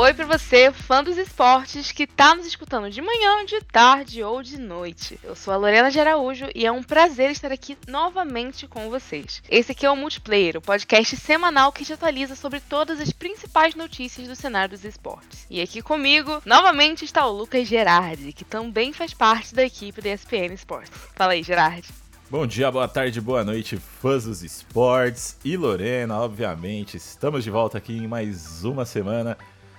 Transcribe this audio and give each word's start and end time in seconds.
Oi 0.00 0.14
para 0.14 0.26
você, 0.26 0.70
fã 0.70 1.02
dos 1.02 1.18
esportes, 1.18 1.90
que 1.90 2.06
tá 2.06 2.32
nos 2.32 2.46
escutando 2.46 2.88
de 2.88 3.02
manhã, 3.02 3.44
de 3.44 3.60
tarde 3.62 4.22
ou 4.22 4.44
de 4.44 4.56
noite. 4.56 5.18
Eu 5.24 5.34
sou 5.34 5.52
a 5.52 5.56
Lorena 5.56 5.90
de 5.90 5.98
Araújo 5.98 6.46
e 6.54 6.64
é 6.64 6.70
um 6.70 6.84
prazer 6.84 7.32
estar 7.32 7.50
aqui 7.50 7.76
novamente 7.88 8.68
com 8.68 8.88
vocês. 8.90 9.42
Esse 9.50 9.72
aqui 9.72 9.84
é 9.84 9.90
o 9.90 9.96
Multiplayer, 9.96 10.56
o 10.56 10.60
podcast 10.60 11.16
semanal 11.16 11.72
que 11.72 11.84
te 11.84 11.92
atualiza 11.92 12.36
sobre 12.36 12.60
todas 12.60 13.00
as 13.00 13.10
principais 13.10 13.74
notícias 13.74 14.28
do 14.28 14.36
cenário 14.36 14.70
dos 14.70 14.84
esportes. 14.84 15.44
E 15.50 15.60
aqui 15.60 15.82
comigo, 15.82 16.40
novamente, 16.46 17.04
está 17.04 17.26
o 17.26 17.32
Lucas 17.32 17.66
Gerardi, 17.66 18.32
que 18.32 18.44
também 18.44 18.92
faz 18.92 19.12
parte 19.12 19.52
da 19.52 19.64
equipe 19.64 20.00
da 20.00 20.10
ESPN 20.10 20.54
Esportes. 20.54 20.92
Fala 21.16 21.32
aí, 21.32 21.42
Gerardi. 21.42 21.88
Bom 22.30 22.46
dia, 22.46 22.70
boa 22.70 22.86
tarde, 22.86 23.20
boa 23.20 23.42
noite, 23.42 23.76
fãs 23.78 24.22
dos 24.26 24.44
esportes 24.44 25.36
e 25.44 25.56
Lorena, 25.56 26.20
obviamente. 26.20 26.96
Estamos 26.96 27.42
de 27.42 27.50
volta 27.50 27.78
aqui 27.78 27.96
em 27.96 28.06
mais 28.06 28.64
uma 28.64 28.84
semana 28.84 29.36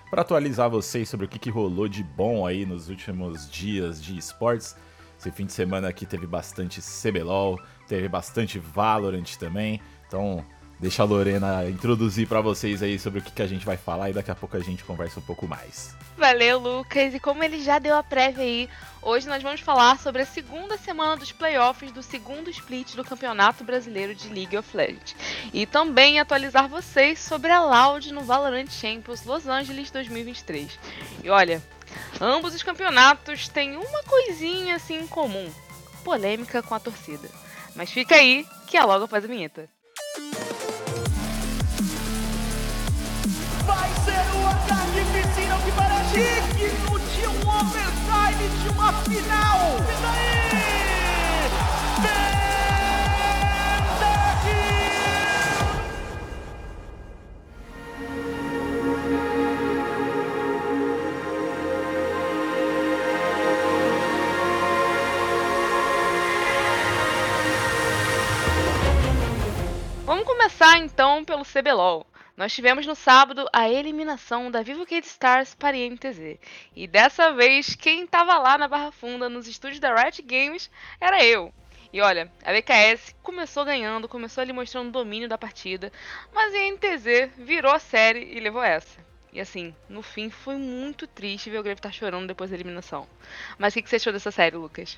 para 0.09 0.21
atualizar 0.21 0.69
vocês 0.69 1.07
sobre 1.07 1.25
o 1.25 1.29
que, 1.29 1.37
que 1.37 1.49
rolou 1.49 1.87
de 1.87 2.03
bom 2.03 2.45
aí 2.45 2.65
nos 2.65 2.89
últimos 2.89 3.49
dias 3.49 4.01
de 4.01 4.17
esportes. 4.17 4.75
Esse 5.19 5.31
fim 5.31 5.45
de 5.45 5.51
semana 5.51 5.87
aqui 5.89 6.05
teve 6.05 6.25
bastante 6.25 6.81
CBLOL, 6.81 7.59
teve 7.87 8.07
bastante 8.07 8.57
Valorant 8.57 9.35
também. 9.37 9.81
Então, 10.07 10.43
deixa 10.79 11.03
a 11.03 11.05
Lorena 11.05 11.69
introduzir 11.69 12.27
para 12.27 12.39
vocês 12.39 12.81
aí 12.81 12.97
sobre 12.97 13.19
o 13.19 13.21
que, 13.21 13.31
que 13.31 13.41
a 13.41 13.47
gente 13.47 13.65
vai 13.65 13.75
falar 13.75 14.09
e 14.09 14.13
daqui 14.13 14.31
a 14.31 14.35
pouco 14.35 14.55
a 14.55 14.61
gente 14.61 14.83
conversa 14.83 15.19
um 15.19 15.23
pouco 15.23 15.47
mais. 15.47 15.95
Valeu, 16.17 16.57
Lucas. 16.57 17.13
E 17.13 17.19
como 17.19 17.43
ele 17.43 17.61
já 17.61 17.79
deu 17.79 17.95
a 17.95 18.03
prévia 18.03 18.43
aí, 18.43 18.69
hoje 19.01 19.27
nós 19.27 19.43
vamos 19.43 19.59
falar 19.61 19.99
sobre 19.99 20.21
a 20.21 20.25
segunda 20.25 20.77
semana 20.77 21.17
dos 21.17 21.31
playoffs 21.31 21.91
do 21.91 22.01
segundo 22.01 22.49
split 22.49 22.95
do 22.95 23.03
Campeonato 23.03 23.63
Brasileiro 23.63 24.15
de 24.15 24.29
League 24.29 24.57
of 24.57 24.75
Legends. 24.75 25.15
E 25.53 25.65
também 25.65 26.19
atualizar 26.19 26.69
vocês 26.69 27.19
sobre 27.19 27.51
a 27.51 27.61
Loud 27.61 28.13
no 28.13 28.21
Valorant 28.21 28.69
Champions 28.69 29.25
Los 29.25 29.47
Angeles 29.47 29.91
2023. 29.91 30.79
E 31.23 31.29
olha, 31.29 31.61
ambos 32.21 32.55
os 32.55 32.63
campeonatos 32.63 33.49
têm 33.49 33.75
uma 33.75 34.03
coisinha 34.03 34.75
assim 34.75 34.99
em 34.99 35.07
comum: 35.07 35.49
polêmica 36.03 36.63
com 36.63 36.73
a 36.73 36.79
torcida. 36.79 37.29
Mas 37.75 37.91
fica 37.91 38.15
aí 38.15 38.45
que 38.67 38.77
é 38.77 38.83
logo 38.83 39.05
após 39.05 39.23
a 39.23 39.27
vinheta. 39.27 39.69
Digno 46.55 46.99
de 46.99 47.27
um 47.27 47.49
overtime 47.49 48.49
de 48.61 48.69
uma 48.69 48.93
final. 48.93 49.59
E 49.87 50.01
daí? 50.01 50.39
Vamos 70.05 70.25
começar 70.25 70.77
então 70.79 71.23
pelo 71.23 71.45
CBLOL. 71.45 72.05
Nós 72.39 72.53
tivemos 72.53 72.85
no 72.85 72.95
sábado 72.95 73.49
a 73.51 73.69
eliminação 73.69 74.49
da 74.49 74.61
Vivo 74.61 74.85
Kid 74.85 75.05
Stars 75.05 75.53
para 75.53 75.75
a 75.75 75.77
INTZ. 75.77 76.39
E 76.73 76.87
dessa 76.87 77.33
vez, 77.33 77.75
quem 77.75 78.05
estava 78.05 78.39
lá 78.39 78.57
na 78.57 78.65
Barra 78.65 78.93
Funda, 78.93 79.27
nos 79.27 79.45
estúdios 79.45 79.81
da 79.81 79.93
Riot 79.93 80.21
Games, 80.21 80.71
era 81.01 81.21
eu. 81.21 81.53
E 81.91 81.99
olha, 81.99 82.31
a 82.45 82.53
BKS 82.53 83.13
começou 83.21 83.65
ganhando, 83.65 84.07
começou 84.07 84.41
ali 84.41 84.53
mostrando 84.53 84.89
domínio 84.89 85.27
da 85.27 85.37
partida, 85.37 85.91
mas 86.33 86.53
a 86.53 86.59
INTZ 86.59 87.31
virou 87.39 87.73
a 87.73 87.79
série 87.79 88.33
e 88.33 88.39
levou 88.39 88.63
essa. 88.63 89.01
E 89.33 89.41
assim, 89.41 89.75
no 89.89 90.01
fim 90.01 90.29
foi 90.29 90.55
muito 90.55 91.05
triste 91.07 91.49
ver 91.49 91.59
o 91.59 91.63
Grave 91.63 91.79
estar 91.79 91.91
chorando 91.91 92.27
depois 92.27 92.51
da 92.51 92.55
eliminação. 92.55 93.05
Mas 93.57 93.73
o 93.73 93.75
que, 93.75 93.81
que 93.81 93.89
você 93.89 93.97
achou 93.97 94.13
dessa 94.13 94.31
série, 94.31 94.55
Lucas? 94.55 94.97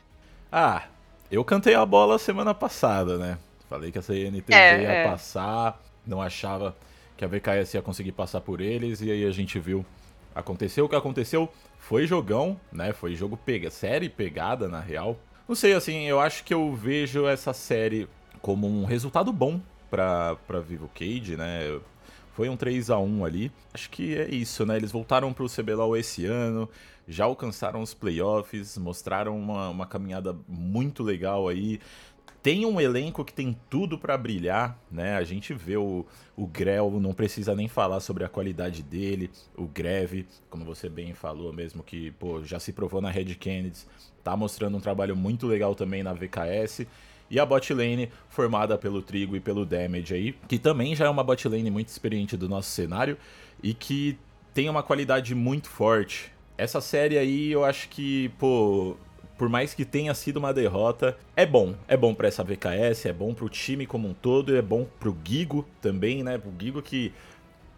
Ah, 0.52 0.84
eu 1.32 1.44
cantei 1.44 1.74
a 1.74 1.88
bola 1.88 2.20
semana 2.20 2.54
passada, 2.54 3.18
né? 3.18 3.40
Falei 3.68 3.92
que 3.92 3.98
essa 3.98 4.14
INTZ 4.16 4.52
É, 4.52 4.82
ia 4.84 4.92
é. 4.92 5.08
passar, 5.10 5.82
não 6.06 6.22
achava 6.22 6.78
que 7.22 7.26
a 7.26 7.28
VKS 7.28 7.76
ia 7.76 7.84
conseguir 7.84 8.14
passar 8.14 8.42
por 8.42 8.60
eles, 8.60 9.00
e 9.00 9.12
aí 9.12 9.26
a 9.26 9.32
gente 9.32 9.60
viu. 9.60 9.86
Aconteceu 10.34 10.86
o 10.86 10.90
que 10.90 10.96
aconteceu, 10.96 11.48
foi 11.78 12.08
jogão, 12.08 12.60
né? 12.72 12.94
Foi 12.94 13.16
jogo 13.16 13.38
pega, 13.38 13.70
série 13.70 14.10
pegada 14.10 14.68
na 14.68 14.80
real. 14.80 15.20
Não 15.48 15.54
sei, 15.54 15.74
assim, 15.74 16.08
eu 16.08 16.20
acho 16.20 16.44
que 16.44 16.52
eu 16.52 16.74
vejo 16.74 17.28
essa 17.28 17.54
série 17.54 18.08
como 18.42 18.68
um 18.68 18.86
resultado 18.86 19.32
bom 19.32 19.62
pra, 19.88 20.36
pra 20.48 20.60
Vivo 20.62 20.90
Cage, 20.96 21.38
né? 21.38 21.80
Foi 22.34 22.50
um 22.50 22.58
3 22.58 22.90
a 22.90 22.98
1 22.98 23.26
ali. 23.26 23.52
Acho 23.72 23.90
que 23.92 24.18
é 24.18 24.28
isso, 24.34 24.66
né? 24.66 24.78
Eles 24.78 24.92
voltaram 24.92 25.32
pro 25.32 25.48
CBLOL 25.48 25.96
esse 25.96 26.26
ano, 26.26 26.68
já 27.08 27.26
alcançaram 27.26 27.84
os 27.84 27.94
playoffs, 27.94 28.80
mostraram 28.80 29.38
uma, 29.38 29.70
uma 29.70 29.86
caminhada 29.86 30.36
muito 30.48 31.04
legal 31.04 31.48
aí. 31.48 31.80
Tem 32.44 32.66
um 32.66 32.82
elenco 32.82 33.24
que 33.24 33.34
tem 33.34 33.56
tudo 33.70 34.00
pra 34.00 34.18
brilhar, 34.18 34.76
né? 34.92 35.16
A 35.16 35.24
gente 35.24 35.54
vê 35.54 35.78
o, 35.78 36.04
o 36.36 36.48
Grell, 36.48 37.00
não 37.00 37.14
precisa 37.14 37.54
nem 37.56 37.68
falar 37.68 38.00
sobre 38.00 38.24
a 38.24 38.30
qualidade 38.30 38.82
dele. 38.82 39.30
O 39.56 39.68
Greve, 39.68 40.28
como 40.50 40.66
você 40.66 40.90
bem 40.90 41.14
falou 41.14 41.54
mesmo, 41.54 41.84
que 41.84 42.10
pô, 42.12 42.44
já 42.44 42.60
se 42.60 42.74
provou 42.74 43.00
na 43.00 43.12
Red 43.12 43.36
Kennedy, 43.36 43.82
tá 44.24 44.36
mostrando 44.36 44.76
um 44.76 44.80
trabalho 44.80 45.16
muito 45.16 45.46
legal 45.46 45.76
também 45.76 46.02
na 46.02 46.14
VKS. 46.14 46.88
E 47.30 47.40
a 47.40 47.46
bot 47.46 47.74
lane, 47.74 48.10
formada 48.28 48.78
pelo 48.78 49.04
Trigo 49.04 49.36
e 49.36 49.40
pelo 49.40 49.64
Damage 49.64 50.14
aí, 50.14 50.36
que 50.48 50.58
também 50.58 50.96
já 50.96 51.06
é 51.06 51.10
uma 51.10 51.24
bot 51.24 51.48
lane 51.48 51.70
muito 51.70 51.90
experiente 51.90 52.36
do 52.36 52.50
nosso 52.50 52.72
cenário 52.72 53.18
e 53.62 53.74
que 53.74 54.18
tem 54.54 54.68
uma 54.68 54.82
qualidade 54.82 55.36
muito 55.36 55.70
forte. 55.70 56.32
Essa 56.58 56.82
série 56.82 57.18
aí, 57.18 57.52
eu 57.52 57.64
acho 57.64 57.88
que, 57.88 58.30
pô, 58.38 58.98
por 59.42 59.50
mais 59.50 59.74
que 59.74 59.84
tenha 59.84 60.14
sido 60.14 60.38
uma 60.38 60.54
derrota, 60.54 61.18
é 61.36 61.48
bom. 61.48 61.74
É 61.88 61.98
bom 61.98 62.14
pra 62.14 62.28
essa 62.28 62.44
VKS, 62.44 63.08
é 63.08 63.12
bom 63.12 63.34
pro 63.34 63.50
time 63.50 63.88
como 63.88 64.08
um 64.08 64.14
todo, 64.14 64.56
é 64.56 64.62
bom 64.62 64.86
pro 65.00 65.18
Gigo 65.24 65.66
também, 65.82 66.22
né? 66.22 66.38
Pro 66.38 66.54
Gigo 66.60 66.80
que, 66.80 67.12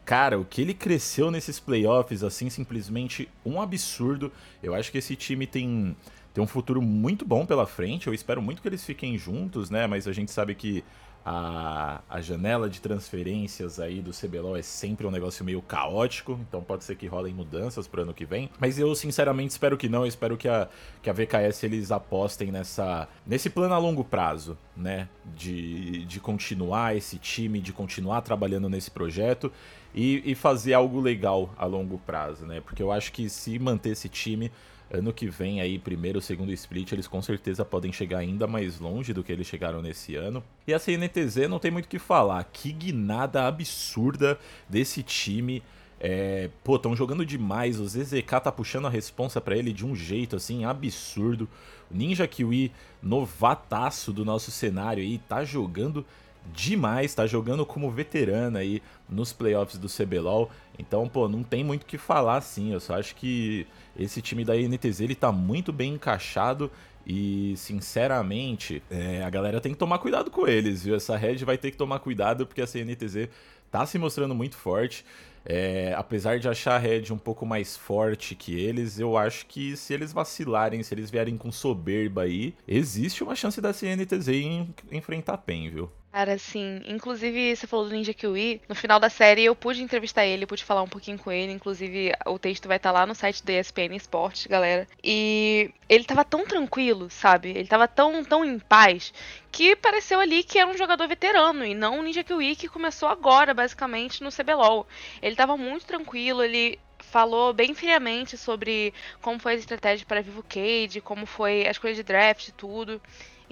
cara, 0.04 0.38
o 0.38 0.44
que 0.44 0.62
ele 0.62 0.74
cresceu 0.74 1.32
nesses 1.32 1.62
playoffs, 1.62 2.22
assim, 2.22 2.50
simplesmente 2.50 3.30
um 3.46 3.62
absurdo. 3.62 4.30
Eu 4.62 4.76
acho 4.76 4.92
que 4.92 4.98
esse 4.98 5.16
time 5.16 5.48
tem, 5.48 5.96
tem 6.34 6.44
um 6.44 6.48
futuro 6.48 6.82
muito 6.82 7.24
bom 7.24 7.46
pela 7.46 7.66
frente. 7.66 8.08
Eu 8.08 8.14
espero 8.14 8.42
muito 8.42 8.62
que 8.62 8.68
eles 8.68 8.84
fiquem 8.84 9.18
juntos, 9.18 9.70
né? 9.70 9.88
Mas 9.88 10.06
a 10.06 10.12
gente 10.12 10.34
sabe 10.34 10.56
que 10.56 10.84
a, 11.26 12.02
a 12.10 12.22
janela 12.22 12.70
de 12.70 12.82
transferências 12.82 13.80
aí 13.80 14.02
do 14.02 14.12
CBLOL 14.12 14.58
é 14.58 14.62
sempre 14.62 15.08
um 15.08 15.12
negócio 15.12 15.46
meio 15.46 15.62
caótico, 15.62 16.38
então 16.48 16.62
pode 16.62 16.84
ser 16.84 16.96
que 16.96 17.08
rolem 17.08 17.34
mudanças 17.34 17.88
pro 17.88 18.02
ano 18.02 18.14
que 18.14 18.26
vem. 18.26 18.50
Mas 18.60 18.78
eu 18.78 18.94
sinceramente 18.94 19.52
espero 19.52 19.78
que 19.78 19.88
não, 19.88 20.02
eu 20.02 20.08
espero 20.08 20.36
que 20.36 20.50
a, 20.50 20.68
que 21.02 21.10
a 21.10 21.14
VKS 21.14 21.64
eles 21.64 21.92
apostem 21.92 22.52
nessa, 22.52 23.08
nesse 23.26 23.50
plano 23.50 23.74
a 23.74 23.78
longo 23.78 24.04
prazo, 24.04 24.58
né? 24.76 25.08
De, 25.36 26.06
de 26.06 26.20
continuar 26.20 26.96
esse 26.96 27.18
time, 27.18 27.62
de 27.62 27.72
continuar 27.72 28.22
trabalhando 28.22 28.70
nesse 28.70 28.92
projeto 28.92 29.52
e, 29.96 30.22
e 30.30 30.36
fazer 30.36 30.74
algo 30.74 31.00
legal 31.00 31.54
a 31.58 31.66
longo 31.66 31.98
prazo, 32.00 32.46
né? 32.46 32.60
Porque 32.60 32.84
eu 32.84 32.92
acho 32.92 33.12
que 33.14 33.30
se 33.30 33.58
manter 33.58 33.92
esse 33.92 34.10
time 34.10 34.52
ano 34.94 35.12
que 35.12 35.28
vem 35.28 35.60
aí, 35.60 35.80
primeiro, 35.80 36.22
segundo 36.22 36.52
split, 36.54 36.92
eles 36.92 37.08
com 37.08 37.22
certeza 37.22 37.66
podem 37.66 37.92
chegar 37.92 38.20
ainda 38.20 38.46
mais 38.46 38.80
longe 38.80 39.12
do 39.12 39.24
que 39.24 39.32
eles 39.32 39.48
chegaram 39.48 39.82
nesse 39.82 40.16
ano. 40.16 40.44
E 40.68 40.74
a 40.74 40.80
CNTZ 40.80 41.50
não 41.50 41.58
tem 41.58 41.72
muito 41.72 41.86
o 41.86 41.90
que 41.90 41.98
falar. 41.98 42.44
Que 42.44 42.72
guinada 42.72 43.48
absurda 43.48 44.40
desse 44.70 45.02
time. 45.02 45.64
É, 46.00 46.50
pô, 46.64 46.76
estão 46.76 46.96
jogando 46.96 47.26
demais. 47.26 47.80
O 47.80 47.88
ZZK 47.88 48.42
tá 48.44 48.52
puxando 48.52 48.86
a 48.86 48.90
responsa 48.90 49.42
pra 49.42 49.58
ele 49.58 49.74
de 49.74 49.86
um 49.86 49.96
jeito 49.96 50.36
assim 50.36 50.64
absurdo. 50.64 51.50
O 51.90 51.96
Ninja 51.96 52.28
Kiwi, 52.28 52.72
novataço 53.02 54.14
do 54.14 54.24
nosso 54.24 54.52
cenário 54.52 55.02
aí, 55.02 55.18
tá 55.18 55.44
jogando 55.44 56.06
demais, 56.52 57.14
tá 57.14 57.26
jogando 57.26 57.66
como 57.66 57.90
veterana 57.90 58.60
aí 58.60 58.82
nos 59.10 59.32
playoffs 59.32 59.78
do 59.78 59.88
CBLOL. 59.88 60.50
Então, 60.78 61.08
pô, 61.08 61.28
não 61.28 61.44
tem 61.44 61.64
muito 61.64 61.84
o 61.84 61.86
que 61.86 61.98
falar 61.98 62.38
assim. 62.38 62.74
Eu 62.74 62.80
só 62.80 62.96
acho 62.96 63.16
que 63.16 63.68
esse 63.98 64.22
time 64.22 64.44
da 64.44 64.58
INTZ 64.58 65.02
ele 65.02 65.16
tá 65.16 65.32
muito 65.32 65.72
bem 65.72 65.94
encaixado 65.94 66.72
e, 67.06 67.54
sinceramente, 67.58 68.82
é, 68.90 69.24
a 69.24 69.30
galera 69.30 69.60
tem 69.60 69.74
que 69.74 69.78
tomar 69.78 70.00
cuidado 70.00 70.32
com 70.32 70.48
eles, 70.48 70.84
viu? 70.84 70.96
Essa 70.96 71.18
Red 71.18 71.38
vai 71.38 71.58
ter 71.58 71.72
que 71.72 71.78
tomar 71.78 72.00
cuidado 72.00 72.46
porque 72.46 72.62
a 72.62 72.68
CNTZ 72.68 73.30
tá 73.70 73.86
se 73.86 73.98
mostrando 73.98 74.34
muito 74.34 74.56
forte. 74.56 75.06
É, 75.46 75.94
apesar 75.98 76.40
de 76.40 76.48
achar 76.48 76.76
a 76.76 76.78
Red 76.78 77.12
um 77.12 77.18
pouco 77.18 77.46
mais 77.46 77.76
forte 77.76 78.34
que 78.34 78.58
eles, 78.58 78.98
eu 78.98 79.18
acho 79.18 79.46
que 79.46 79.76
se 79.76 79.94
eles 79.94 80.14
vacilarem, 80.14 80.82
se 80.82 80.94
eles 80.94 81.12
vierem 81.12 81.38
com 81.38 81.52
soberba 81.52 82.22
aí, 82.22 82.56
existe 82.66 83.24
uma 83.24 83.36
chance 83.36 83.60
da 83.60 83.74
CNTZ 83.74 84.30
em 84.30 84.74
enfrentar 84.90 85.34
a 85.34 85.38
PEN, 85.38 85.70
viu? 85.70 85.92
Cara, 86.14 86.34
assim, 86.34 86.80
inclusive 86.86 87.56
você 87.56 87.66
falou 87.66 87.86
do 87.88 87.92
Ninja 87.92 88.14
Kiwi, 88.14 88.62
no 88.70 88.76
final 88.76 89.00
da 89.00 89.10
série 89.10 89.46
eu 89.46 89.56
pude 89.56 89.82
entrevistar 89.82 90.24
ele, 90.24 90.46
pude 90.46 90.64
falar 90.64 90.84
um 90.84 90.88
pouquinho 90.88 91.18
com 91.18 91.32
ele, 91.32 91.52
inclusive 91.52 92.12
o 92.28 92.38
texto 92.38 92.68
vai 92.68 92.78
estar 92.78 92.92
lá 92.92 93.04
no 93.08 93.16
site 93.16 93.44
da 93.44 93.54
ESPN 93.54 93.96
Esportes, 93.96 94.46
galera. 94.46 94.88
E 95.04 95.72
ele 95.90 96.04
tava 96.04 96.24
tão 96.24 96.46
tranquilo, 96.46 97.10
sabe? 97.10 97.50
Ele 97.50 97.68
tava 97.68 97.88
tão, 97.88 98.24
tão 98.24 98.46
em 98.46 98.60
paz, 98.60 99.12
que 99.52 99.76
pareceu 99.76 100.20
ali 100.20 100.44
que 100.44 100.60
era 100.60 100.70
um 100.70 100.78
jogador 100.78 101.08
veterano, 101.08 101.66
e 101.66 101.74
não 101.74 101.98
um 101.98 102.04
Ninja 102.04 102.24
Kiwi 102.24 102.56
que 102.58 102.68
começou 102.70 103.10
agora, 103.10 103.52
basicamente, 103.52 104.22
no 104.24 104.32
CBLOL. 104.32 104.86
Ele 105.20 105.36
tava 105.36 105.58
muito 105.58 105.88
tranquilo, 105.88 106.44
ele 106.44 106.78
falou 107.00 107.54
bem 107.54 107.74
friamente 107.74 108.38
sobre 108.38 108.94
como 109.20 109.40
foi 109.40 109.54
a 109.54 109.56
estratégia 109.56 110.06
para 110.06 110.22
Vivo 110.22 110.44
Cage, 110.48 111.02
como 111.02 111.26
foi 111.26 111.66
a 111.68 111.72
escolha 111.72 111.96
de 111.96 112.04
draft, 112.04 112.52
tudo. 112.56 113.02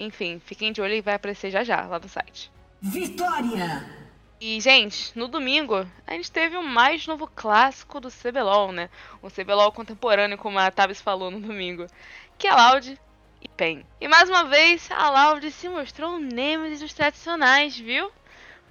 Enfim, 0.02 0.42
fiquem 0.44 0.72
de 0.72 0.82
olho 0.82 0.96
e 0.96 1.02
vai 1.02 1.14
aparecer 1.14 1.52
já 1.52 1.64
já 1.64 1.86
lá 1.86 2.00
no 2.00 2.10
site. 2.10 2.52
Vitória! 2.82 3.86
E, 4.40 4.60
gente, 4.60 5.16
no 5.16 5.28
domingo, 5.28 5.88
a 6.08 6.14
gente 6.14 6.32
teve 6.32 6.58
o 6.58 6.64
mais 6.64 7.06
novo 7.06 7.28
clássico 7.28 8.00
do 8.00 8.10
CBLOL, 8.10 8.72
né? 8.72 8.90
O 9.22 9.30
CBLOL 9.30 9.72
contemporâneo, 9.72 10.40
como 10.40 10.58
a 10.58 10.72
Tabs 10.72 11.00
falou 11.00 11.30
no 11.30 11.40
domingo. 11.40 11.86
Que 12.36 12.48
é 12.48 12.56
Loud 12.56 13.00
e 13.40 13.48
PEN. 13.48 13.86
E 14.02 14.08
mais 14.08 14.28
uma 14.28 14.46
vez, 14.46 14.90
a 14.90 15.12
Loud 15.12 15.52
se 15.52 15.70
mostrou 15.70 16.16
um 16.16 16.20
Nemesis 16.20 16.80
dos 16.80 16.94
tradicionais, 16.94 17.78
viu? 17.78 18.12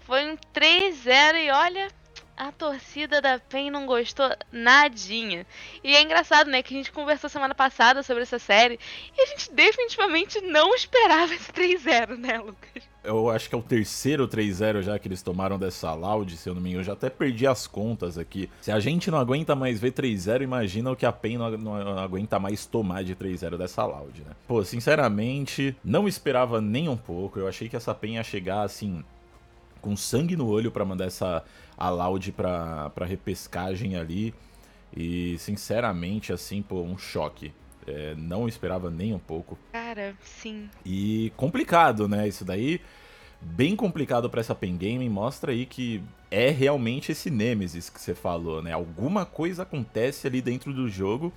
Foi 0.01 0.33
um 0.33 0.37
3-0 0.53 1.37
e 1.37 1.51
olha, 1.53 1.87
a 2.41 2.51
torcida 2.51 3.21
da 3.21 3.39
PEN 3.39 3.71
não 3.71 3.85
gostou 3.85 4.35
nadinha. 4.51 5.47
E 5.85 5.95
é 5.95 6.01
engraçado, 6.01 6.49
né, 6.49 6.63
que 6.63 6.73
a 6.73 6.77
gente 6.79 6.91
conversou 6.91 7.29
semana 7.29 7.55
passada 7.55 8.03
sobre 8.03 8.23
essa 8.23 8.39
série 8.39 8.81
e 9.15 9.21
a 9.21 9.27
gente 9.27 9.53
definitivamente 9.53 10.41
não 10.41 10.75
esperava 10.75 11.35
esse 11.35 11.53
3-0, 11.53 12.17
né, 12.17 12.39
Lucas? 12.39 12.83
Eu 13.05 13.29
acho 13.29 13.47
que 13.47 13.55
é 13.55 13.59
o 13.59 13.63
terceiro 13.63 14.27
3-0 14.27 14.81
já 14.81 14.99
que 14.99 15.07
eles 15.07 15.21
tomaram 15.21 15.59
dessa 15.59 15.93
Loud, 15.93 16.35
se 16.35 16.49
eu 16.49 16.55
não 16.55 16.63
me 16.63 16.71
engano. 16.71 16.81
Eu 16.81 16.87
já 16.87 16.93
até 16.95 17.11
perdi 17.11 17.47
as 17.47 17.67
contas 17.67 18.17
aqui. 18.17 18.49
Se 18.63 18.73
a 18.73 18.81
gente 18.81 19.11
não 19.11 19.19
aguenta 19.19 19.55
mais 19.55 19.79
ver 19.79 19.93
3-0, 19.93 20.41
imagina 20.41 20.91
o 20.91 20.97
que 20.97 21.05
a 21.05 21.13
PEN 21.13 21.37
não, 21.37 21.51
não, 21.59 21.99
aguenta 21.99 22.39
mais 22.39 22.65
tomar 22.65 23.05
de 23.05 23.15
3-0 23.15 23.59
dessa 23.59 23.85
Loud, 23.85 24.19
né? 24.21 24.33
Pô, 24.49 24.65
sinceramente, 24.65 25.77
não 25.85 26.09
esperava 26.09 26.59
nem 26.59 26.89
um 26.89 26.97
pouco. 26.97 27.39
Eu 27.39 27.47
achei 27.47 27.69
que 27.69 27.77
essa 27.77 27.95
PEN 27.95 28.15
ia 28.15 28.25
chegar 28.25 28.63
assim 28.63 29.05
com 29.81 29.97
sangue 29.97 30.37
no 30.37 30.47
olho 30.47 30.71
para 30.71 30.85
mandar 30.85 31.07
essa 31.07 31.43
a 31.81 31.89
Loud 31.89 32.31
pra, 32.33 32.91
pra 32.91 33.07
repescagem 33.07 33.97
ali. 33.97 34.35
E 34.95 35.39
sinceramente, 35.39 36.33
assim, 36.33 36.61
pô, 36.61 36.83
um 36.83 36.99
choque. 36.99 37.53
É, 37.87 38.15
não 38.15 38.47
esperava 38.47 38.91
nem 38.91 39.15
um 39.15 39.19
pouco. 39.19 39.59
Cara, 39.73 40.15
sim. 40.21 40.69
E 40.85 41.33
complicado, 41.37 42.07
né? 42.07 42.29
Isso 42.29 42.45
daí, 42.45 42.81
bem 43.41 43.75
complicado 43.75 44.29
para 44.29 44.41
essa 44.41 44.55
Pen 44.55 44.77
Game. 44.77 45.09
Mostra 45.09 45.53
aí 45.53 45.65
que 45.65 46.03
é 46.31 46.51
realmente 46.51 47.13
esse 47.13 47.31
Nemesis 47.31 47.89
que 47.89 48.01
você 48.01 48.15
falou, 48.15 48.63
né? 48.63 48.73
Alguma 48.73 49.25
coisa 49.25 49.63
acontece 49.63 50.27
ali 50.27 50.43
dentro 50.43 50.75
do 50.75 50.89
jogo 50.89 51.33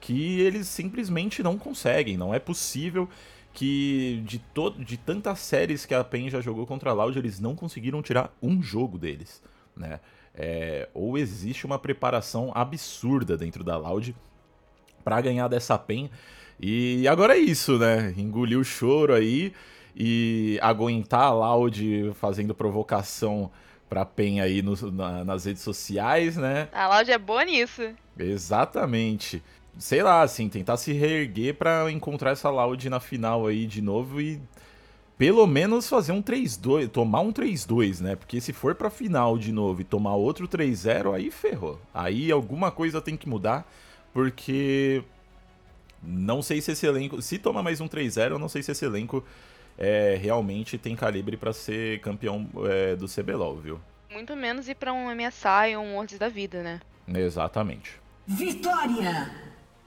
que 0.00 0.40
eles 0.40 0.68
simplesmente 0.68 1.42
não 1.42 1.58
conseguem. 1.58 2.16
Não 2.16 2.34
é 2.34 2.38
possível 2.38 3.08
que 3.52 4.22
de, 4.24 4.40
de 4.84 4.96
tantas 4.96 5.40
séries 5.40 5.84
que 5.84 5.94
a 5.94 6.04
PEN 6.04 6.30
já 6.30 6.40
jogou 6.40 6.66
contra 6.66 6.90
a 6.90 6.92
Loud, 6.92 7.18
eles 7.18 7.40
não 7.40 7.56
conseguiram 7.56 8.02
tirar 8.02 8.32
um 8.40 8.62
jogo 8.62 8.98
deles, 8.98 9.42
né? 9.78 10.00
É, 10.34 10.88
ou 10.94 11.18
existe 11.18 11.66
uma 11.66 11.78
preparação 11.78 12.52
absurda 12.54 13.36
dentro 13.36 13.64
da 13.64 13.76
Loud 13.76 14.14
para 15.02 15.20
ganhar 15.20 15.48
dessa 15.48 15.78
PEN. 15.78 16.10
E 16.60 17.06
agora 17.08 17.36
é 17.36 17.38
isso, 17.38 17.78
né? 17.78 18.12
Engolir 18.16 18.58
o 18.58 18.64
choro 18.64 19.14
aí 19.14 19.52
e 19.96 20.58
aguentar 20.60 21.22
a 21.22 21.32
Loud 21.32 22.12
fazendo 22.14 22.54
provocação 22.54 23.50
pra 23.88 24.04
PEN 24.04 24.40
aí 24.40 24.60
no, 24.60 24.74
na, 24.92 25.24
nas 25.24 25.44
redes 25.44 25.62
sociais, 25.62 26.36
né? 26.36 26.68
A 26.72 26.88
Loud 26.88 27.10
é 27.10 27.18
boa 27.18 27.44
nisso. 27.44 27.82
Exatamente 28.18 29.42
sei 29.78 30.02
lá, 30.02 30.22
assim, 30.22 30.48
tentar 30.48 30.76
se 30.76 30.92
reerguer 30.92 31.54
para 31.54 31.90
encontrar 31.90 32.32
essa 32.32 32.50
Loud 32.50 32.90
na 32.90 32.98
final 32.98 33.46
aí 33.46 33.66
de 33.66 33.80
novo 33.80 34.20
e 34.20 34.40
pelo 35.18 35.46
menos 35.48 35.88
fazer 35.88 36.12
um 36.12 36.22
3-2, 36.22 36.88
tomar 36.88 37.20
um 37.20 37.32
3-2, 37.32 38.00
né? 38.00 38.14
Porque 38.14 38.40
se 38.40 38.52
for 38.52 38.76
pra 38.76 38.88
final 38.88 39.36
de 39.36 39.50
novo 39.50 39.80
e 39.80 39.84
tomar 39.84 40.14
outro 40.14 40.46
3-0, 40.46 41.12
aí 41.12 41.28
ferrou. 41.30 41.80
Aí 41.92 42.30
alguma 42.30 42.70
coisa 42.70 43.00
tem 43.00 43.16
que 43.16 43.28
mudar, 43.28 43.68
porque 44.12 45.02
não 46.00 46.40
sei 46.40 46.60
se 46.60 46.70
esse 46.70 46.86
elenco, 46.86 47.20
se 47.20 47.36
tomar 47.36 47.64
mais 47.64 47.80
um 47.80 47.88
3-0, 47.88 48.30
eu 48.30 48.38
não 48.38 48.48
sei 48.48 48.62
se 48.62 48.70
esse 48.70 48.84
elenco 48.84 49.24
é, 49.76 50.16
realmente 50.20 50.78
tem 50.78 50.94
calibre 50.94 51.36
para 51.36 51.52
ser 51.52 52.00
campeão 52.00 52.48
é, 52.64 52.94
do 52.94 53.06
CBLOL, 53.08 53.56
viu? 53.56 53.80
Muito 54.10 54.36
menos 54.36 54.68
ir 54.68 54.76
pra 54.76 54.92
um 54.92 55.12
MSI 55.14 55.76
ou 55.76 55.82
um 55.82 55.94
Worlds 55.94 56.18
da 56.18 56.28
vida, 56.28 56.62
né? 56.62 56.80
Exatamente. 57.12 58.00
Vitória! 58.24 59.30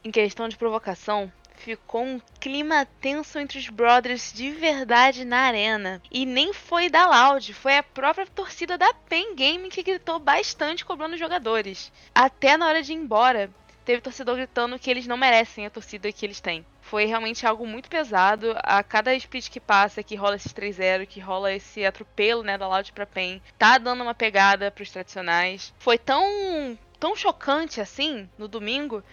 Em 0.04 0.12
questão 0.12 0.50
de 0.50 0.58
provocação, 0.58 1.32
ficou 1.62 2.04
um 2.04 2.22
clima 2.40 2.88
tenso 3.00 3.38
entre 3.38 3.60
os 3.60 3.70
brothers 3.70 4.34
de 4.34 4.52
verdade 4.52 5.24
na 5.24 5.42
arena. 5.42 6.02
E 6.10 6.26
nem 6.26 6.54
foi 6.54 6.90
da 6.90 7.08
Loud, 7.08 7.54
foi 7.54 7.78
a 7.78 7.84
própria 7.84 8.26
torcida 8.26 8.78
da 8.78 8.94
Pen 8.94 9.36
Game 9.36 9.70
que 9.70 9.84
gritou 9.84 10.20
bastante 10.20 10.84
cobrando 10.84 11.14
os 11.14 11.20
jogadores. 11.20 11.92
Até 12.14 12.58
na 12.58 12.68
hora 12.68 12.82
de 12.82 12.92
ir 12.92 12.96
embora, 12.96 13.50
teve 13.86 14.02
torcedor 14.02 14.36
gritando 14.36 14.80
que 14.80 14.90
eles 14.90 15.06
não 15.06 15.18
merecem 15.18 15.66
a 15.66 15.70
torcida 15.70 16.12
que 16.12 16.26
eles 16.26 16.40
têm. 16.40 16.66
Foi 16.82 17.06
realmente 17.06 17.46
algo 17.46 17.66
muito 17.66 17.90
pesado. 17.90 18.56
A 18.64 18.84
cada 18.84 19.14
split 19.16 19.50
que 19.50 19.60
passa, 19.60 20.04
que 20.04 20.16
rola 20.16 20.36
esses 20.36 20.52
3-0, 20.52 21.06
que 21.06 21.20
rola 21.20 21.54
esse 21.54 21.86
atropelo 21.86 22.44
né, 22.44 22.58
da 22.58 22.68
Loud 22.68 22.92
pra 22.92 23.06
PEN, 23.06 23.42
tá 23.58 23.78
dando 23.78 24.02
uma 24.02 24.16
pegada 24.16 24.72
pros 24.72 24.90
tradicionais. 24.90 25.74
Foi 25.78 25.98
tão, 25.98 26.78
tão 27.00 27.16
chocante 27.16 27.80
assim, 27.80 28.28
no 28.38 28.48
domingo, 28.48 29.04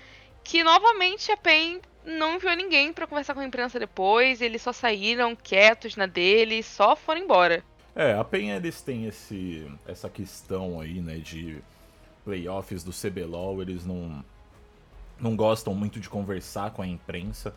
que 0.48 0.64
novamente 0.64 1.30
a 1.30 1.36
PEN 1.36 1.78
não 2.06 2.36
enviou 2.36 2.56
ninguém 2.56 2.90
para 2.90 3.06
conversar 3.06 3.34
com 3.34 3.40
a 3.40 3.44
imprensa 3.44 3.78
depois, 3.78 4.40
eles 4.40 4.62
só 4.62 4.72
saíram 4.72 5.36
quietos 5.36 5.94
na 5.94 6.06
dele, 6.06 6.62
só 6.62 6.96
foram 6.96 7.20
embora. 7.20 7.62
É, 7.94 8.14
a 8.14 8.24
PEN 8.24 8.52
eles 8.52 8.80
têm 8.80 9.04
esse, 9.04 9.70
essa 9.86 10.08
questão 10.08 10.80
aí, 10.80 11.02
né, 11.02 11.18
de 11.18 11.58
playoffs 12.24 12.82
do 12.82 12.92
CBLOL, 12.92 13.60
eles 13.60 13.84
não, 13.84 14.24
não 15.20 15.36
gostam 15.36 15.74
muito 15.74 16.00
de 16.00 16.08
conversar 16.08 16.70
com 16.70 16.80
a 16.80 16.86
imprensa, 16.86 17.54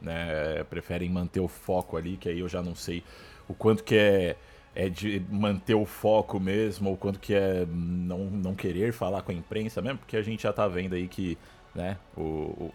né, 0.00 0.64
preferem 0.64 1.10
manter 1.10 1.40
o 1.40 1.48
foco 1.48 1.98
ali, 1.98 2.16
que 2.16 2.30
aí 2.30 2.38
eu 2.38 2.48
já 2.48 2.62
não 2.62 2.74
sei 2.74 3.04
o 3.46 3.52
quanto 3.52 3.84
que 3.84 3.96
é, 3.96 4.34
é 4.74 4.88
de 4.88 5.22
manter 5.28 5.74
o 5.74 5.84
foco 5.84 6.40
mesmo, 6.40 6.88
ou 6.88 6.96
quanto 6.96 7.20
que 7.20 7.34
é 7.34 7.66
não, 7.66 8.20
não 8.30 8.54
querer 8.54 8.94
falar 8.94 9.20
com 9.20 9.30
a 9.30 9.34
imprensa 9.34 9.82
mesmo, 9.82 9.98
porque 9.98 10.16
a 10.16 10.22
gente 10.22 10.44
já 10.44 10.54
tá 10.54 10.66
vendo 10.66 10.94
aí 10.94 11.06
que 11.06 11.36
né? 11.74 11.96
O, 12.16 12.20
o, 12.20 12.74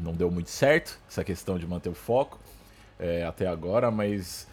não 0.00 0.12
deu 0.12 0.30
muito 0.30 0.50
certo 0.50 0.98
essa 1.08 1.22
questão 1.22 1.58
de 1.58 1.66
manter 1.66 1.88
o 1.88 1.94
foco 1.94 2.38
é, 2.98 3.24
até 3.24 3.46
agora, 3.46 3.90
mas 3.90 4.48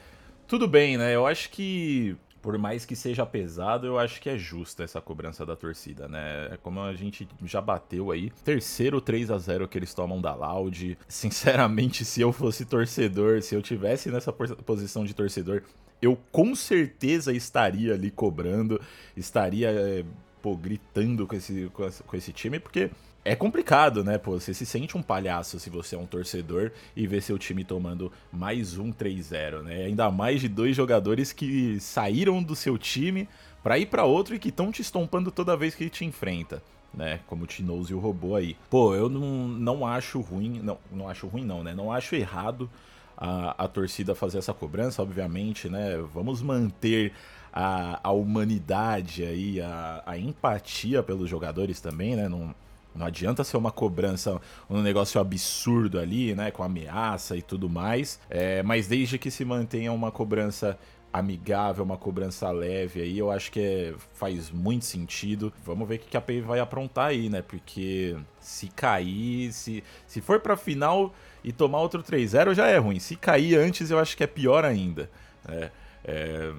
tudo 0.47 0.67
bem, 0.67 0.97
né? 0.97 1.15
Eu 1.15 1.25
acho 1.25 1.49
que 1.49 2.17
por 2.41 2.57
mais 2.57 2.85
que 2.85 2.95
seja 2.95 3.25
pesado, 3.25 3.85
eu 3.85 3.99
acho 3.99 4.19
que 4.19 4.29
é 4.29 4.37
justa 4.37 4.83
essa 4.83 4.99
cobrança 4.99 5.45
da 5.45 5.55
torcida, 5.55 6.07
né? 6.07 6.49
É 6.51 6.57
como 6.57 6.81
a 6.81 6.93
gente 6.93 7.27
já 7.43 7.61
bateu 7.61 8.11
aí. 8.11 8.31
Terceiro 8.43 8.99
3 8.99 9.29
a 9.29 9.37
0 9.37 9.67
que 9.67 9.77
eles 9.77 9.93
tomam 9.93 10.19
da 10.19 10.33
Loud. 10.33 10.97
Sinceramente, 11.07 12.03
se 12.03 12.19
eu 12.19 12.33
fosse 12.33 12.65
torcedor, 12.65 13.41
se 13.41 13.53
eu 13.53 13.61
tivesse 13.61 14.09
nessa 14.09 14.33
posição 14.33 15.05
de 15.05 15.13
torcedor, 15.13 15.61
eu 16.01 16.17
com 16.31 16.55
certeza 16.55 17.31
estaria 17.31 17.93
ali 17.93 18.09
cobrando, 18.09 18.81
estaria, 19.15 19.69
é, 19.69 20.03
pô, 20.41 20.55
gritando 20.57 21.27
com 21.27 21.35
esse, 21.35 21.71
com 21.71 22.17
esse 22.17 22.33
time, 22.33 22.59
porque 22.59 22.89
é 23.23 23.35
complicado, 23.35 24.03
né? 24.03 24.17
Pô, 24.17 24.39
você 24.39 24.53
se 24.53 24.65
sente 24.65 24.97
um 24.97 25.01
palhaço 25.01 25.59
se 25.59 25.69
você 25.69 25.95
é 25.95 25.97
um 25.97 26.05
torcedor 26.05 26.71
e 26.95 27.05
vê 27.05 27.21
seu 27.21 27.37
time 27.37 27.63
tomando 27.63 28.11
mais 28.31 28.77
um 28.77 28.91
3-0, 28.91 29.61
né? 29.61 29.85
Ainda 29.85 30.09
mais 30.09 30.41
de 30.41 30.47
dois 30.47 30.75
jogadores 30.75 31.31
que 31.31 31.79
saíram 31.79 32.41
do 32.41 32.55
seu 32.55 32.77
time 32.77 33.29
para 33.61 33.77
ir 33.77 33.85
para 33.85 34.05
outro 34.05 34.33
e 34.33 34.39
que 34.39 34.49
estão 34.49 34.71
te 34.71 34.81
estompando 34.81 35.31
toda 35.31 35.55
vez 35.55 35.75
que 35.75 35.89
te 35.89 36.03
enfrenta. 36.05 36.61
Né, 36.93 37.21
como 37.25 37.45
o 37.45 37.47
Tinoz 37.47 37.87
e 37.87 37.93
o 37.93 37.99
robô 37.99 38.35
aí. 38.35 38.57
Pô, 38.69 38.93
eu 38.93 39.07
não, 39.07 39.47
não 39.47 39.87
acho 39.87 40.19
ruim, 40.19 40.59
não, 40.61 40.77
não 40.91 41.07
acho 41.07 41.25
ruim 41.25 41.45
não, 41.45 41.63
né? 41.63 41.73
Não 41.73 41.89
acho 41.89 42.13
errado 42.15 42.69
a, 43.15 43.63
a 43.63 43.65
torcida 43.65 44.13
fazer 44.13 44.39
essa 44.39 44.53
cobrança, 44.53 45.01
obviamente, 45.01 45.69
né? 45.69 45.95
Vamos 46.13 46.41
manter 46.41 47.13
a, 47.53 47.97
a 48.03 48.11
humanidade 48.11 49.23
aí, 49.23 49.61
a, 49.61 50.03
a 50.05 50.17
empatia 50.17 51.01
pelos 51.01 51.29
jogadores 51.29 51.79
também, 51.79 52.17
né? 52.17 52.27
Não, 52.27 52.53
não 52.95 53.05
adianta 53.05 53.43
ser 53.43 53.57
uma 53.57 53.71
cobrança, 53.71 54.39
um 54.69 54.81
negócio 54.81 55.19
absurdo 55.19 55.99
ali, 55.99 56.35
né? 56.35 56.51
Com 56.51 56.63
ameaça 56.63 57.37
e 57.37 57.41
tudo 57.41 57.69
mais. 57.69 58.19
É, 58.29 58.61
mas 58.63 58.87
desde 58.87 59.17
que 59.17 59.31
se 59.31 59.45
mantenha 59.45 59.91
uma 59.91 60.11
cobrança 60.11 60.77
amigável, 61.13 61.83
uma 61.83 61.97
cobrança 61.97 62.49
leve 62.51 63.01
aí, 63.01 63.17
eu 63.17 63.29
acho 63.29 63.51
que 63.51 63.59
é, 63.59 63.93
faz 64.13 64.49
muito 64.49 64.85
sentido. 64.85 65.51
Vamos 65.65 65.87
ver 65.87 65.95
o 65.95 65.99
que 65.99 66.15
a 66.15 66.21
PEI 66.21 66.41
vai 66.41 66.59
aprontar 66.59 67.07
aí, 67.07 67.29
né? 67.29 67.41
Porque 67.41 68.15
se 68.39 68.67
cair, 68.67 69.51
se, 69.51 69.83
se 70.07 70.21
for 70.21 70.39
pra 70.39 70.55
final 70.55 71.13
e 71.43 71.51
tomar 71.51 71.79
outro 71.79 72.01
3-0 72.03 72.53
já 72.53 72.67
é 72.67 72.77
ruim. 72.77 72.99
Se 72.99 73.15
cair 73.15 73.57
antes, 73.57 73.91
eu 73.91 73.99
acho 73.99 74.15
que 74.15 74.23
é 74.23 74.27
pior 74.27 74.63
ainda. 74.63 75.09
É, 75.47 75.71
é, 76.03 76.53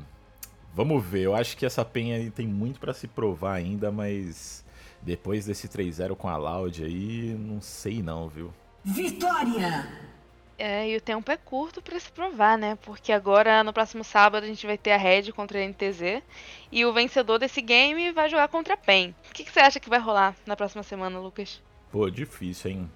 vamos 0.74 1.04
ver, 1.04 1.22
eu 1.22 1.34
acho 1.34 1.56
que 1.56 1.64
essa 1.64 1.84
PEN 1.84 2.30
tem 2.30 2.46
muito 2.46 2.80
para 2.80 2.92
se 2.92 3.06
provar 3.06 3.54
ainda, 3.54 3.90
mas 3.90 4.64
depois 5.02 5.46
desse 5.46 5.68
3-0 5.68 6.16
com 6.16 6.28
a 6.28 6.36
Loud 6.36 6.84
aí, 6.84 7.36
não 7.38 7.60
sei 7.60 8.02
não, 8.02 8.28
viu? 8.28 8.52
Vitória! 8.84 9.88
É, 10.58 10.88
e 10.88 10.96
o 10.96 11.00
tempo 11.00 11.30
é 11.32 11.36
curto 11.36 11.82
para 11.82 11.98
se 11.98 12.10
provar, 12.12 12.56
né? 12.56 12.78
Porque 12.82 13.12
agora, 13.12 13.64
no 13.64 13.72
próximo 13.72 14.04
sábado, 14.04 14.44
a 14.44 14.46
gente 14.46 14.64
vai 14.64 14.78
ter 14.78 14.92
a 14.92 14.96
Red 14.96 15.32
contra 15.32 15.58
a 15.58 15.66
NTZ. 15.66 16.22
E 16.70 16.84
o 16.84 16.92
vencedor 16.92 17.38
desse 17.38 17.60
game 17.60 18.12
vai 18.12 18.28
jogar 18.28 18.46
contra 18.46 18.74
a 18.74 18.76
PEN. 18.76 19.14
O 19.28 19.32
que, 19.32 19.42
que 19.42 19.50
você 19.50 19.58
acha 19.58 19.80
que 19.80 19.88
vai 19.88 19.98
rolar 19.98 20.36
na 20.46 20.54
próxima 20.54 20.84
semana, 20.84 21.18
Lucas? 21.18 21.60
Pô, 21.90 22.08
difícil, 22.08 22.70
hein? 22.70 22.90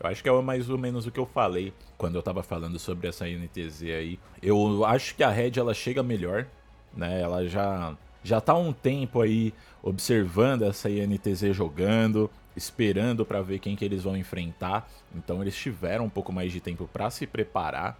Eu 0.00 0.08
acho 0.08 0.22
que 0.22 0.28
é 0.28 0.32
mais 0.40 0.70
ou 0.70 0.78
menos 0.78 1.06
o 1.06 1.10
que 1.10 1.20
eu 1.20 1.26
falei 1.26 1.72
quando 1.98 2.14
eu 2.14 2.22
tava 2.22 2.42
falando 2.42 2.78
sobre 2.78 3.08
essa 3.08 3.26
NTZ 3.26 3.82
aí. 3.82 4.18
Eu 4.42 4.84
acho 4.84 5.14
que 5.14 5.22
a 5.22 5.30
Red 5.30 5.52
ela 5.58 5.74
chega 5.74 6.02
melhor, 6.02 6.46
né? 6.94 7.20
Ela 7.20 7.46
já 7.46 7.96
já 8.26 8.40
tá 8.40 8.54
um 8.54 8.72
tempo 8.72 9.20
aí 9.20 9.54
observando 9.80 10.62
essa 10.62 10.90
INTZ 10.90 11.54
jogando, 11.54 12.28
esperando 12.56 13.24
para 13.24 13.40
ver 13.40 13.60
quem 13.60 13.76
que 13.76 13.84
eles 13.84 14.02
vão 14.02 14.16
enfrentar. 14.16 14.90
Então 15.14 15.40
eles 15.40 15.56
tiveram 15.56 16.06
um 16.06 16.10
pouco 16.10 16.32
mais 16.32 16.50
de 16.50 16.60
tempo 16.60 16.88
para 16.92 17.08
se 17.08 17.24
preparar 17.24 17.96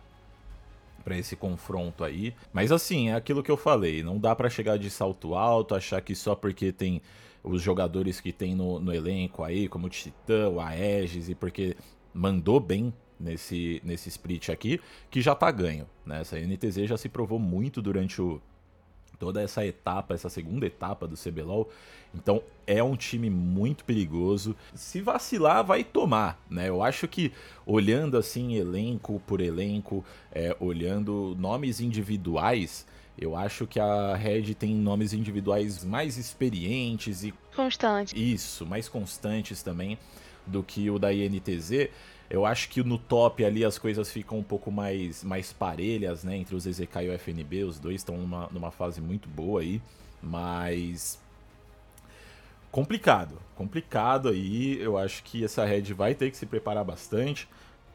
para 1.04 1.16
esse 1.16 1.37
confronto 1.37 2.02
aí. 2.02 2.35
Mas 2.52 2.73
assim, 2.73 3.11
é 3.11 3.14
aquilo 3.14 3.40
que 3.40 3.50
eu 3.50 3.56
falei, 3.56 4.02
não 4.02 4.18
dá 4.18 4.35
para 4.35 4.50
chegar 4.50 4.76
de 4.76 4.90
salto 4.90 5.37
alto, 5.37 5.76
achar 5.76 6.00
que 6.00 6.16
só 6.16 6.35
porque 6.35 6.73
tem 6.73 7.00
os 7.45 7.62
jogadores 7.62 8.21
que 8.21 8.33
tem 8.33 8.56
no, 8.56 8.80
no 8.80 8.92
elenco 8.92 9.45
aí, 9.45 9.68
como 9.68 9.87
o 9.87 9.90
Titã, 9.90 10.49
o 10.49 10.61
Aegis, 10.61 11.28
e 11.28 11.37
porque 11.37 11.76
mandou 12.12 12.59
bem 12.59 12.92
nesse, 13.21 13.80
nesse 13.85 14.09
split 14.09 14.49
aqui, 14.49 14.80
que 15.09 15.21
já 15.21 15.37
tá 15.37 15.49
ganho. 15.52 15.87
Né? 16.04 16.23
Essa 16.23 16.37
NTZ 16.37 16.88
já 16.88 16.97
se 16.97 17.09
provou 17.09 17.38
muito 17.38 17.80
durante 17.80 18.21
o, 18.21 18.42
toda 19.18 19.42
essa 19.42 19.64
etapa, 19.64 20.14
essa 20.14 20.28
segunda 20.28 20.66
etapa 20.66 21.06
do 21.06 21.16
CBLOL. 21.16 21.70
Então 22.14 22.42
é 22.66 22.82
um 22.82 22.96
time 22.96 23.28
muito 23.28 23.85
perigoso. 23.85 24.56
Se 24.75 25.00
vacilar, 25.00 25.64
vai 25.64 25.85
tomar, 25.85 26.40
né? 26.49 26.68
Eu 26.68 26.82
acho 26.82 27.06
que 27.06 27.32
olhando 27.64 28.16
assim 28.16 28.54
elenco 28.54 29.20
por 29.26 29.40
elenco, 29.40 30.04
é, 30.32 30.56
olhando 30.61 31.37
nomes 31.38 31.80
individuais, 31.80 32.87
eu 33.18 33.35
acho 33.35 33.66
que 33.66 33.80
a 33.80 34.14
Red 34.14 34.54
tem 34.54 34.75
nomes 34.75 35.12
individuais 35.12 35.85
mais 35.85 36.18
experientes 36.18 37.23
e. 37.25 37.32
Constantes. 37.54 38.12
Isso, 38.14 38.66
mais 38.66 38.88
constantes 38.88 39.62
também 39.62 39.99
do 40.46 40.62
que 40.62 40.90
o 40.90 40.99
da 40.99 41.12
INTZ. 41.12 41.88
Eu 42.28 42.45
acho 42.45 42.68
que 42.68 42.83
no 42.83 42.99
top 42.99 43.45
ali 43.45 43.64
as 43.64 43.78
coisas 43.78 44.11
ficam 44.11 44.38
um 44.38 44.42
pouco 44.42 44.71
mais, 44.71 45.23
mais 45.23 45.52
parelhas, 45.52 46.25
né? 46.25 46.37
Entre 46.37 46.54
o 46.54 46.61
ZZK 46.61 47.02
e 47.02 47.09
o 47.09 47.12
FNB, 47.12 47.64
os 47.64 47.78
dois 47.78 47.97
estão 47.97 48.16
numa, 48.16 48.49
numa 48.52 48.71
fase 48.71 49.00
muito 49.00 49.28
boa 49.28 49.61
aí, 49.61 49.80
mas. 50.23 51.21
Complicado, 52.71 53.38
complicado 53.54 54.28
aí. 54.28 54.78
Eu 54.80 54.99
acho 54.99 55.23
que 55.23 55.45
essa 55.45 55.64
Red 55.64 55.95
vai 55.95 56.14
ter 56.14 56.30
que 56.30 56.37
se 56.37 56.47
preparar 56.47 56.85
bastante. 56.85 57.49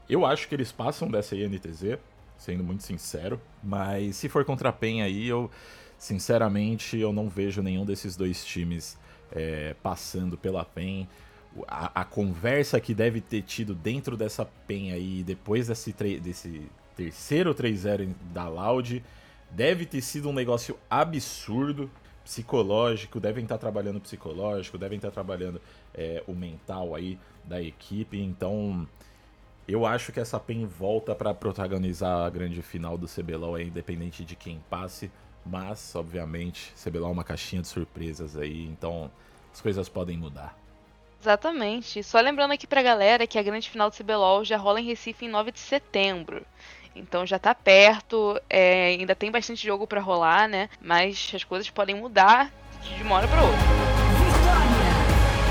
Eu 0.10 0.26
acho 0.26 0.48
que 0.48 0.56
eles 0.56 0.72
passam 0.72 1.10
dessa 1.10 1.36
INTZ, 1.36 1.98
sendo 2.38 2.64
muito 2.64 2.84
sincero. 2.84 3.40
Mas 3.62 4.16
se 4.16 4.28
for 4.28 4.44
contra 4.46 4.70
a 4.70 4.74
PEN 4.74 5.04
aí, 5.04 5.28
eu 5.28 5.52
sinceramente 5.98 6.98
eu 6.98 7.14
não 7.14 7.30
vejo 7.30 7.62
nenhum 7.62 7.86
desses 7.86 8.16
dois 8.16 8.44
times 8.44 8.98
é, 9.32 9.76
passando 9.84 10.38
pela 10.38 10.66
PEN. 10.66 11.08
A, 11.68 12.02
a, 12.02 12.06
conversa 12.06 12.80
que 12.80 12.94
deve 12.94 13.20
ter 13.20 13.42
tido 13.42 13.76
dentro 13.76 14.16
dessa 14.16 14.46
PEN 14.46 14.94
aí, 14.94 15.22
depois 15.22 15.68
desse, 15.68 15.92
desse 15.92 16.70
terceiro 16.96 17.54
3-0 17.54 18.14
da 18.34 18.48
Loud, 18.48 19.04
deve 19.50 19.86
ter 19.86 20.02
sido 20.02 20.30
um 20.30 20.34
negócio 20.34 20.78
absurdo, 20.90 21.92
psicológico, 22.24 23.20
devem 23.20 23.44
estar 23.44 23.58
trabalhando 23.58 24.00
psicológico, 24.00 24.78
devem 24.78 24.96
estar 24.96 25.12
trabalhando 25.12 25.62
é, 25.94 26.24
o 26.26 26.34
mental 26.34 26.96
aí 26.96 27.20
da 27.44 27.62
equipe, 27.62 28.18
então 28.18 28.88
eu 29.68 29.86
acho 29.86 30.12
que 30.12 30.20
essa 30.20 30.40
PEN 30.40 30.66
volta 30.66 31.14
para 31.14 31.34
protagonizar 31.34 32.26
a 32.26 32.30
grande 32.30 32.62
final 32.62 32.98
do 32.98 33.08
CBLOL, 33.08 33.58
é 33.58 33.64
independente 33.64 34.24
de 34.26 34.36
quem 34.36 34.60
passe. 34.70 35.12
Mas, 35.46 35.96
obviamente, 35.96 36.74
CBLOL 36.76 37.10
é 37.10 37.14
uma 37.14 37.24
caixinha 37.24 37.62
de 37.62 37.68
surpresas 37.68 38.38
aí, 38.38 38.68
então 38.68 39.10
as 39.52 39.60
coisas 39.60 39.90
podem 39.90 40.18
mudar. 40.18 40.58
Exatamente. 41.22 42.02
Só 42.02 42.20
lembrando 42.20 42.52
aqui 42.52 42.66
pra 42.66 42.82
galera 42.82 43.28
que 43.28 43.38
a 43.38 43.44
grande 43.44 43.70
final 43.70 43.92
do 43.92 43.96
CBLOL 43.96 44.44
já 44.44 44.58
rola 44.58 44.82
em 44.82 44.86
Recife 44.86 45.26
em 45.26 45.30
9 45.30 45.52
de 45.52 45.60
setembro. 45.60 46.44
Então 46.96 47.26
já 47.26 47.38
tá 47.38 47.54
perto, 47.54 48.42
é, 48.50 48.88
ainda 48.88 49.16
tem 49.16 49.32
bastante 49.32 49.66
jogo 49.66 49.86
para 49.86 50.02
rolar, 50.02 50.48
né? 50.50 50.68
Mas 50.82 51.32
as 51.34 51.44
coisas 51.44 51.70
podem 51.70 51.96
mudar 51.96 52.52
de 52.82 53.04
uma 53.04 53.16
hora 53.16 53.28
pra 53.28 53.44
outra. 53.44 53.60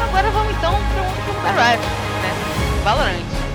Agora 0.02 0.30
vamos 0.30 0.56
então 0.56 0.72
para 0.72 1.02
um 1.02 1.26
jogo 1.26 1.40
da 1.40 1.50
Riot, 1.52 1.82
né? 1.82 2.82
Valorant. 2.82 3.49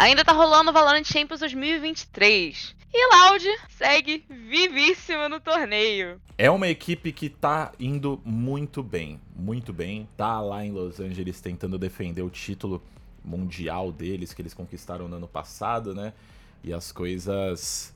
Ainda 0.00 0.24
tá 0.24 0.32
rolando 0.32 0.70
o 0.70 0.72
Valorant 0.72 1.04
Champions 1.04 1.40
2023. 1.40 2.74
E 2.90 3.14
Loud 3.14 3.44
segue 3.68 4.24
vivíssima 4.30 5.28
no 5.28 5.38
torneio. 5.38 6.18
É 6.38 6.50
uma 6.50 6.68
equipe 6.68 7.12
que 7.12 7.28
tá 7.28 7.70
indo 7.78 8.18
muito 8.24 8.82
bem, 8.82 9.20
muito 9.36 9.74
bem. 9.74 10.08
Tá 10.16 10.40
lá 10.40 10.64
em 10.64 10.72
Los 10.72 11.00
Angeles 11.00 11.42
tentando 11.42 11.78
defender 11.78 12.22
o 12.22 12.30
título 12.30 12.82
mundial 13.22 13.92
deles 13.92 14.32
que 14.32 14.40
eles 14.40 14.54
conquistaram 14.54 15.06
no 15.06 15.16
ano 15.16 15.28
passado, 15.28 15.94
né? 15.94 16.14
E 16.64 16.72
as 16.72 16.90
coisas 16.90 17.94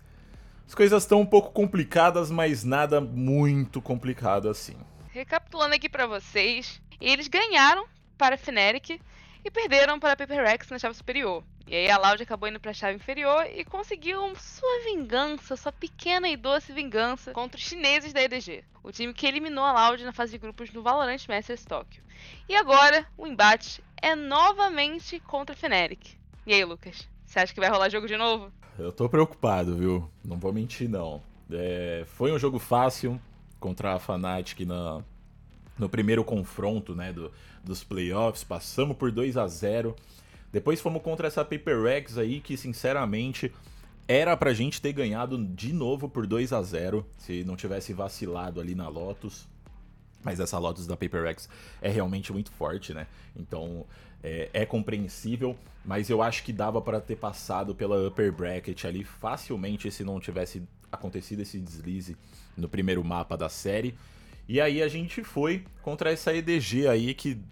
as 0.66 0.75
coisas 0.75 1.04
estão 1.04 1.23
um 1.23 1.26
pouco 1.26 1.52
complicadas, 1.52 2.30
mas 2.30 2.64
nada 2.64 3.00
muito 3.00 3.80
complicado 3.80 4.50
assim. 4.50 4.76
Recapitulando 5.08 5.75
aqui 5.75 5.88
para 5.88 6.06
vocês, 6.06 6.82
eles 7.00 7.28
ganharam 7.28 7.87
para 8.18 8.34
a 8.34 8.38
Fnatic 8.38 9.00
e 9.42 9.50
perderam 9.50 9.99
para 9.99 10.12
a 10.12 10.16
Paper 10.16 10.44
Rex 10.44 10.68
na 10.68 10.78
chave 10.78 10.94
superior. 10.94 11.42
E 11.66 11.75
aí 11.75 11.90
a 11.90 11.97
Loud 11.97 12.23
acabou 12.23 12.49
indo 12.49 12.61
para 12.61 12.73
a 12.73 12.75
chave 12.75 12.97
inferior 12.97 13.47
e 13.47 13.64
conseguiu 13.64 14.21
sua 14.37 14.85
vingança, 14.85 15.56
sua 15.56 15.73
pequena 15.73 16.28
e 16.28 16.37
doce 16.37 16.73
vingança 16.73 17.33
contra 17.33 17.56
os 17.59 17.64
chineses 17.64 18.12
da 18.12 18.23
EDG, 18.23 18.62
o 18.83 18.92
time 18.92 19.14
que 19.14 19.26
eliminou 19.26 19.64
a 19.64 19.73
Loud 19.73 20.04
na 20.04 20.12
fase 20.12 20.33
de 20.33 20.38
grupos 20.38 20.71
no 20.73 20.83
Valorant 20.83 21.26
Masters 21.26 21.64
Tóquio. 21.64 22.02
E 22.49 22.54
agora 22.54 23.06
o 23.16 23.26
embate 23.26 23.83
é 24.00 24.14
novamente 24.14 25.18
contra 25.21 25.54
a 25.54 25.56
Fnatic. 25.56 26.18
E 26.47 26.52
aí, 26.52 26.62
Lucas, 26.64 27.09
você 27.25 27.38
acha 27.38 27.54
que 27.54 27.61
vai 27.61 27.71
rolar 27.71 27.88
jogo 27.88 28.06
de 28.06 28.16
novo? 28.18 28.52
Eu 28.78 28.92
tô 28.92 29.09
preocupado, 29.09 29.75
viu? 29.75 30.11
Não 30.23 30.37
vou 30.37 30.52
mentir, 30.52 30.88
não. 30.88 31.23
É, 31.50 32.04
foi 32.06 32.30
um 32.30 32.38
jogo 32.38 32.59
fácil 32.59 33.18
contra 33.59 33.94
a 33.94 33.99
Fnatic 33.99 34.61
na, 34.66 35.02
no 35.78 35.88
primeiro 35.88 36.23
confronto 36.23 36.94
né, 36.94 37.12
do, 37.12 37.33
dos 37.64 37.83
playoffs. 37.83 38.44
Passamos 38.44 38.97
por 38.97 39.11
2 39.11 39.38
a 39.38 39.47
0 39.47 39.97
depois 40.54 40.80
fomos 40.80 41.02
contra 41.02 41.26
essa 41.26 41.44
Paper 41.44 41.82
Rex 41.82 42.16
aí, 42.16 42.38
que 42.38 42.56
sinceramente 42.56 43.52
era 44.06 44.37
pra 44.37 44.54
gente 44.54 44.80
ter 44.80 44.92
ganhado 44.92 45.37
de 45.37 45.73
novo 45.73 46.08
por 46.08 46.28
2 46.28 46.52
a 46.52 46.62
0 46.62 47.04
se 47.18 47.42
não 47.42 47.56
tivesse 47.56 47.92
vacilado 47.92 48.61
ali 48.61 48.73
na 48.73 48.87
Lotus. 48.87 49.49
Mas 50.23 50.38
essa 50.38 50.56
Lotus 50.56 50.87
da 50.87 50.96
Paper 50.96 51.25
Rex 51.25 51.49
é 51.82 51.88
realmente 51.88 52.32
muito 52.32 52.52
forte, 52.52 52.94
né? 52.94 53.08
Então 53.34 53.84
é, 54.23 54.49
é 54.52 54.64
compreensível, 54.64 55.56
mas 55.84 56.08
eu 56.08 56.23
acho 56.23 56.44
que 56.44 56.52
dava 56.52 56.80
para 56.80 57.00
ter 57.00 57.16
passado 57.16 57.75
pela 57.75 58.06
upper 58.06 58.30
bracket 58.30 58.84
ali 58.84 59.02
facilmente 59.02 59.90
se 59.90 60.04
não 60.04 60.20
tivesse 60.20 60.62
acontecido 60.92 61.40
esse 61.40 61.58
deslize 61.58 62.16
no 62.56 62.68
primeiro 62.68 63.02
mapa 63.02 63.37
da 63.37 63.49
série. 63.49 63.92
E 64.49 64.61
aí 64.61 64.80
a 64.84 64.87
gente 64.87 65.25
foi 65.25 65.64
contra 65.82 66.12
essa 66.12 66.32
EDG 66.32 66.87
aí 66.87 67.12
que 67.12 67.42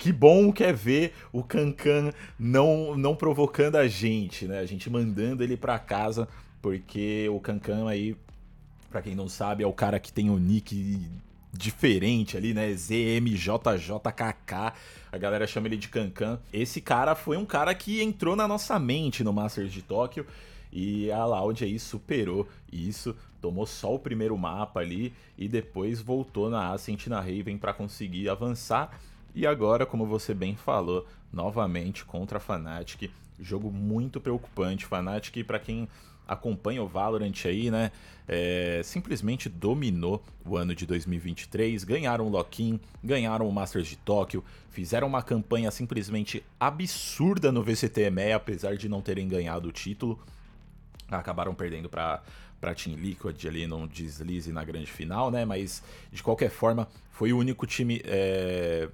que 0.00 0.10
bom 0.10 0.50
que 0.50 0.64
é 0.64 0.72
ver 0.72 1.12
o 1.30 1.44
Cancan 1.44 2.10
não, 2.38 2.96
não 2.96 3.14
provocando 3.14 3.76
a 3.76 3.86
gente, 3.86 4.46
né? 4.46 4.58
A 4.58 4.64
gente 4.64 4.88
mandando 4.88 5.44
ele 5.44 5.58
para 5.58 5.78
casa, 5.78 6.26
porque 6.62 7.28
o 7.28 7.38
Cancan 7.38 7.86
aí, 7.86 8.16
para 8.90 9.02
quem 9.02 9.14
não 9.14 9.28
sabe, 9.28 9.62
é 9.62 9.66
o 9.66 9.74
cara 9.74 10.00
que 10.00 10.10
tem 10.10 10.30
o 10.30 10.38
nick 10.38 10.98
diferente 11.52 12.34
ali, 12.34 12.54
né? 12.54 12.72
ZMJJKK. 12.72 14.54
A 15.12 15.18
galera 15.18 15.46
chama 15.46 15.68
ele 15.68 15.76
de 15.76 15.88
Cancan. 15.88 16.40
Esse 16.50 16.80
cara 16.80 17.14
foi 17.14 17.36
um 17.36 17.44
cara 17.44 17.74
que 17.74 18.02
entrou 18.02 18.34
na 18.34 18.48
nossa 18.48 18.78
mente 18.78 19.22
no 19.22 19.34
Masters 19.34 19.70
de 19.70 19.82
Tóquio. 19.82 20.26
E 20.72 21.12
a 21.12 21.26
Loud 21.26 21.62
aí 21.62 21.78
superou 21.78 22.48
isso, 22.72 23.14
tomou 23.38 23.66
só 23.66 23.94
o 23.94 23.98
primeiro 23.98 24.38
mapa 24.38 24.80
ali 24.80 25.12
e 25.36 25.46
depois 25.46 26.00
voltou 26.00 26.48
na 26.48 26.72
Ascent 26.72 27.06
na 27.08 27.20
Raven 27.20 27.58
para 27.58 27.74
conseguir 27.74 28.30
avançar 28.30 28.98
e 29.34 29.46
agora, 29.46 29.86
como 29.86 30.06
você 30.06 30.34
bem 30.34 30.56
falou, 30.56 31.06
novamente 31.32 32.04
contra 32.04 32.38
a 32.38 32.40
Fnatic, 32.40 33.10
jogo 33.38 33.70
muito 33.70 34.20
preocupante. 34.20 34.86
Fnatic, 34.86 35.44
para 35.44 35.58
quem 35.58 35.88
acompanha 36.26 36.82
o 36.82 36.86
Valorant 36.86 37.44
aí, 37.44 37.70
né, 37.70 37.90
é, 38.28 38.80
simplesmente 38.84 39.48
dominou 39.48 40.22
o 40.44 40.56
ano 40.56 40.74
de 40.74 40.86
2023, 40.86 41.82
ganharam 41.82 42.26
o 42.26 42.30
Lock-in, 42.30 42.78
ganharam 43.02 43.48
o 43.48 43.52
Masters 43.52 43.88
de 43.88 43.96
Tóquio, 43.96 44.44
fizeram 44.70 45.08
uma 45.08 45.22
campanha 45.22 45.70
simplesmente 45.72 46.44
absurda 46.58 47.50
no 47.50 47.64
VCT 47.64 48.02
EMEA, 48.02 48.36
apesar 48.36 48.76
de 48.76 48.88
não 48.88 49.02
terem 49.02 49.26
ganhado 49.26 49.68
o 49.68 49.72
título, 49.72 50.20
acabaram 51.10 51.54
perdendo 51.54 51.88
para 51.88 52.22
para 52.60 52.74
Team 52.74 52.94
Liquid 52.94 53.42
ali 53.46 53.66
num 53.66 53.86
deslize 53.86 54.52
na 54.52 54.62
grande 54.62 54.92
final, 54.92 55.30
né? 55.30 55.46
Mas 55.46 55.82
de 56.12 56.22
qualquer 56.22 56.50
forma 56.50 56.86
foi 57.10 57.32
o 57.32 57.38
único 57.38 57.66
time 57.66 58.02
é, 58.04 58.86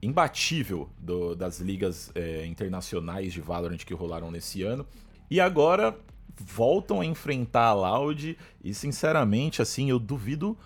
imbatível 0.00 0.88
do, 0.98 1.34
das 1.34 1.60
ligas 1.60 2.10
é, 2.14 2.46
internacionais 2.46 3.32
de 3.32 3.40
Valorant 3.40 3.78
que 3.78 3.94
rolaram 3.94 4.30
nesse 4.30 4.62
ano. 4.62 4.86
E 5.30 5.40
agora 5.40 5.98
voltam 6.40 7.00
a 7.00 7.04
enfrentar 7.04 7.66
a 7.66 7.74
Loud 7.74 8.38
e 8.62 8.74
sinceramente 8.74 9.60
assim 9.60 9.90
eu 9.90 9.98
duvido 9.98 10.56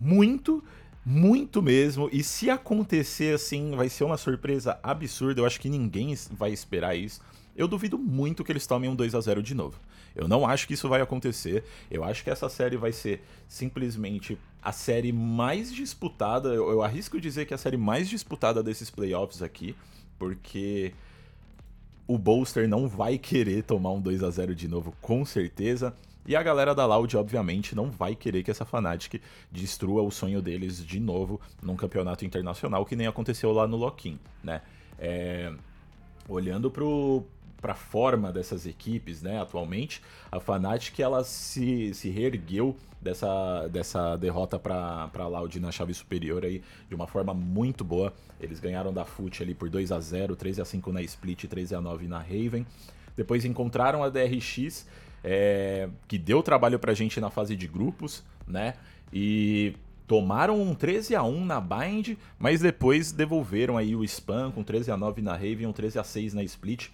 muito 0.00 0.62
muito 1.04 1.60
mesmo. 1.60 2.08
E 2.12 2.22
se 2.22 2.48
acontecer 2.48 3.34
assim, 3.34 3.74
vai 3.74 3.88
ser 3.88 4.04
uma 4.04 4.16
surpresa 4.16 4.78
absurda. 4.82 5.40
Eu 5.40 5.46
acho 5.46 5.60
que 5.60 5.68
ninguém 5.68 6.16
vai 6.30 6.52
esperar 6.52 6.94
isso. 6.96 7.20
Eu 7.54 7.68
duvido 7.68 7.98
muito 7.98 8.42
que 8.42 8.50
eles 8.50 8.66
tomem 8.66 8.88
um 8.88 8.96
2 8.96 9.14
a 9.14 9.20
0 9.20 9.42
de 9.42 9.54
novo. 9.54 9.78
Eu 10.14 10.26
não 10.26 10.46
acho 10.46 10.66
que 10.66 10.74
isso 10.74 10.88
vai 10.88 11.00
acontecer. 11.00 11.64
Eu 11.90 12.04
acho 12.04 12.24
que 12.24 12.30
essa 12.30 12.48
série 12.48 12.76
vai 12.76 12.92
ser 12.92 13.22
simplesmente 13.46 14.38
a 14.62 14.72
série 14.72 15.12
mais 15.12 15.72
disputada. 15.72 16.48
Eu, 16.48 16.70
eu 16.70 16.82
arrisco 16.82 17.20
dizer 17.20 17.46
que 17.46 17.52
é 17.52 17.56
a 17.56 17.58
série 17.58 17.76
mais 17.76 18.08
disputada 18.08 18.62
desses 18.62 18.90
playoffs 18.90 19.42
aqui, 19.42 19.74
porque 20.18 20.94
o 22.06 22.18
Bolster 22.18 22.68
não 22.68 22.88
vai 22.88 23.18
querer 23.18 23.62
tomar 23.62 23.92
um 23.92 24.00
2 24.00 24.22
a 24.22 24.30
0 24.30 24.54
de 24.54 24.68
novo, 24.68 24.94
com 25.00 25.24
certeza. 25.24 25.94
E 26.24 26.36
a 26.36 26.42
galera 26.42 26.74
da 26.74 26.86
Loud, 26.86 27.16
obviamente, 27.16 27.74
não 27.74 27.90
vai 27.90 28.14
querer 28.14 28.44
que 28.44 28.50
essa 28.50 28.64
Fnatic 28.64 29.20
destrua 29.50 30.02
o 30.02 30.10
sonho 30.10 30.40
deles 30.40 30.84
de 30.84 31.00
novo 31.00 31.40
num 31.60 31.74
campeonato 31.74 32.24
internacional, 32.24 32.86
que 32.86 32.94
nem 32.94 33.08
aconteceu 33.08 33.50
lá 33.50 33.66
no 33.66 33.76
Loquim, 33.76 34.18
né? 34.42 34.62
É... 34.98 35.52
Olhando 36.28 36.70
pro, 36.70 37.24
para 37.62 37.72
a 37.72 37.76
forma 37.76 38.32
dessas 38.32 38.66
equipes, 38.66 39.22
né, 39.22 39.40
atualmente, 39.40 40.02
a 40.30 40.40
Fnatic 40.40 40.98
ela 40.98 41.22
se, 41.22 41.94
se 41.94 42.10
reergueu 42.10 42.76
dessa, 43.00 43.68
dessa 43.68 44.16
derrota 44.16 44.58
para 44.58 45.08
a 45.14 45.26
Loud 45.28 45.60
na 45.60 45.70
chave 45.70 45.94
superior 45.94 46.44
aí 46.44 46.60
de 46.88 46.94
uma 46.94 47.06
forma 47.06 47.32
muito 47.32 47.84
boa. 47.84 48.12
Eles 48.40 48.58
ganharam 48.58 48.92
da 48.92 49.04
FUT 49.04 49.42
ali 49.42 49.54
por 49.54 49.70
2 49.70 49.92
a 49.92 50.00
0 50.00 50.34
3 50.34 50.58
a 50.58 50.64
5 50.64 50.92
na 50.92 51.02
Split, 51.02 51.44
3 51.44 51.72
a 51.72 51.80
9 51.80 52.08
na 52.08 52.18
Raven. 52.18 52.66
Depois 53.16 53.44
encontraram 53.44 54.02
a 54.02 54.08
DRX, 54.08 54.86
é, 55.22 55.88
que 56.08 56.18
deu 56.18 56.42
trabalho 56.42 56.78
pra 56.78 56.94
gente 56.94 57.20
na 57.20 57.30
fase 57.30 57.54
de 57.54 57.68
grupos, 57.68 58.24
né? 58.46 58.74
E 59.12 59.74
tomaram 60.08 60.60
um 60.60 60.74
13 60.74 61.14
a 61.14 61.22
1 61.22 61.44
na 61.44 61.60
Bind, 61.60 62.16
mas 62.38 62.60
depois 62.60 63.12
devolveram 63.12 63.76
aí 63.76 63.94
o 63.94 64.02
spam 64.02 64.50
com 64.50 64.64
13 64.64 64.90
a 64.90 64.96
9 64.96 65.22
na 65.22 65.32
Raven, 65.32 65.66
um 65.66 65.72
13 65.72 65.98
a 65.98 66.04
6 66.04 66.34
na 66.34 66.42
Split. 66.42 66.88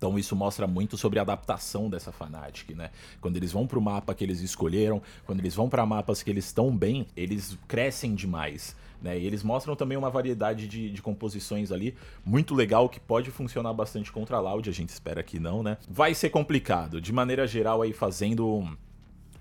Então 0.00 0.18
isso 0.18 0.34
mostra 0.34 0.66
muito 0.66 0.96
sobre 0.96 1.18
a 1.18 1.22
adaptação 1.22 1.90
dessa 1.90 2.10
Fnatic, 2.10 2.74
né? 2.74 2.88
Quando 3.20 3.36
eles 3.36 3.52
vão 3.52 3.66
pro 3.66 3.82
mapa 3.82 4.14
que 4.14 4.24
eles 4.24 4.40
escolheram, 4.40 5.02
quando 5.26 5.40
eles 5.40 5.54
vão 5.54 5.68
para 5.68 5.84
mapas 5.84 6.22
que 6.22 6.30
eles 6.30 6.46
estão 6.46 6.74
bem, 6.74 7.06
eles 7.14 7.58
crescem 7.68 8.14
demais. 8.14 8.74
Né? 9.02 9.18
E 9.18 9.26
eles 9.26 9.42
mostram 9.42 9.76
também 9.76 9.98
uma 9.98 10.08
variedade 10.08 10.66
de, 10.66 10.88
de, 10.88 11.02
composições 11.02 11.70
ali, 11.70 11.94
muito 12.24 12.54
legal, 12.54 12.88
que 12.88 12.98
pode 12.98 13.30
funcionar 13.30 13.74
bastante 13.74 14.10
contra 14.10 14.38
a 14.38 14.40
Loud, 14.40 14.70
a 14.70 14.72
gente 14.72 14.88
espera 14.88 15.22
que 15.22 15.38
não, 15.38 15.62
né? 15.62 15.76
Vai 15.86 16.14
ser 16.14 16.30
complicado. 16.30 16.98
De 16.98 17.12
maneira 17.12 17.46
geral, 17.46 17.82
aí 17.82 17.92
fazendo 17.92 18.46
um, 18.48 18.76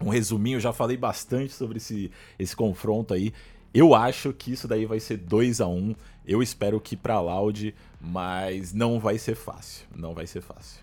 um 0.02 0.10
resuminho, 0.10 0.60
já 0.60 0.74
falei 0.74 0.98
bastante 0.98 1.54
sobre 1.54 1.78
esse, 1.78 2.12
esse 2.38 2.54
confronto 2.54 3.14
aí. 3.14 3.34
Eu 3.74 3.94
acho 3.94 4.34
que 4.34 4.52
isso 4.52 4.68
daí 4.68 4.86
vai 4.86 5.00
ser 5.00 5.18
2 5.18 5.62
a 5.62 5.68
1 5.68 5.78
um. 5.78 5.96
Eu 6.26 6.42
espero 6.42 6.80
que 6.82 6.98
pra 6.98 7.20
Loud, 7.20 7.76
mas 8.02 8.74
não 8.74 9.00
vai 9.00 9.18
ser 9.18 9.36
fácil. 9.36 9.86
Não 9.96 10.14
vai 10.14 10.26
ser 10.26 10.42
fácil. 10.42 10.82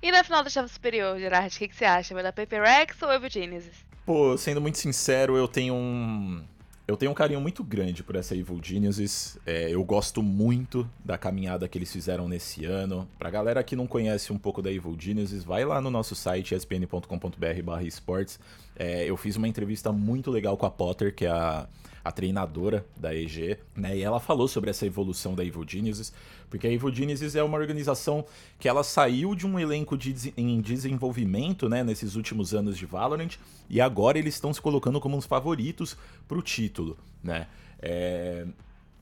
E 0.00 0.12
na 0.12 0.24
final 0.24 0.42
da 0.42 0.48
chave 0.48 0.68
superior, 0.68 1.18
Gerard, 1.18 1.54
o 1.54 1.58
que, 1.58 1.68
que, 1.68 1.74
você 1.74 1.84
acha? 1.84 2.14
Vai 2.14 2.22
dar 2.22 2.32
Paper 2.32 2.62
Rex 2.62 3.02
ou 3.02 3.12
Evil 3.12 3.28
Genesis? 3.28 3.84
Pô, 4.06 4.38
sendo 4.38 4.60
muito 4.60 4.78
sincero, 4.78 5.36
eu 5.36 5.46
tenho 5.46 5.74
um. 5.74 6.42
Eu 6.88 6.96
tenho 6.96 7.12
um 7.12 7.14
carinho 7.14 7.38
muito 7.38 7.62
grande 7.62 8.02
por 8.02 8.16
essa 8.16 8.34
Evil 8.34 8.58
Geniuses. 8.62 9.38
É, 9.44 9.68
eu 9.68 9.84
gosto 9.84 10.22
muito 10.22 10.88
da 11.04 11.18
caminhada 11.18 11.68
que 11.68 11.76
eles 11.76 11.92
fizeram 11.92 12.26
nesse 12.26 12.64
ano. 12.64 13.06
Pra 13.18 13.28
galera 13.28 13.62
que 13.62 13.76
não 13.76 13.86
conhece 13.86 14.32
um 14.32 14.38
pouco 14.38 14.62
da 14.62 14.72
Evil 14.72 14.96
Geniuses, 14.98 15.44
vai 15.44 15.66
lá 15.66 15.82
no 15.82 15.90
nosso 15.90 16.14
site 16.14 16.54
espn.com.br 16.54 17.82
esportes. 17.84 18.40
É, 18.74 19.04
eu 19.04 19.18
fiz 19.18 19.36
uma 19.36 19.46
entrevista 19.46 19.92
muito 19.92 20.30
legal 20.30 20.56
com 20.56 20.64
a 20.64 20.70
Potter, 20.70 21.14
que 21.14 21.26
é 21.26 21.30
a, 21.30 21.68
a 22.08 22.12
treinadora 22.12 22.86
da 22.96 23.14
EG, 23.14 23.58
né? 23.76 23.96
E 23.96 24.02
ela 24.02 24.18
falou 24.18 24.48
sobre 24.48 24.70
essa 24.70 24.86
evolução 24.86 25.34
da 25.34 25.44
Evil 25.44 25.64
Geniuses, 25.68 26.10
porque 26.48 26.66
a 26.66 26.72
Evil 26.72 26.92
Geniuses 26.92 27.36
é 27.36 27.42
uma 27.42 27.58
organização 27.58 28.24
que 28.58 28.66
ela 28.66 28.82
saiu 28.82 29.34
de 29.34 29.46
um 29.46 29.58
elenco 29.58 29.96
de, 29.96 30.32
em 30.34 30.58
desenvolvimento, 30.62 31.68
né, 31.68 31.84
nesses 31.84 32.16
últimos 32.16 32.54
anos 32.54 32.78
de 32.78 32.86
Valorant, 32.86 33.36
e 33.68 33.78
agora 33.78 34.18
eles 34.18 34.34
estão 34.34 34.54
se 34.54 34.60
colocando 34.60 34.98
como 34.98 35.18
uns 35.18 35.26
favoritos 35.26 35.98
para 36.26 36.38
o 36.38 36.42
título, 36.42 36.96
né? 37.22 37.46
É... 37.78 38.46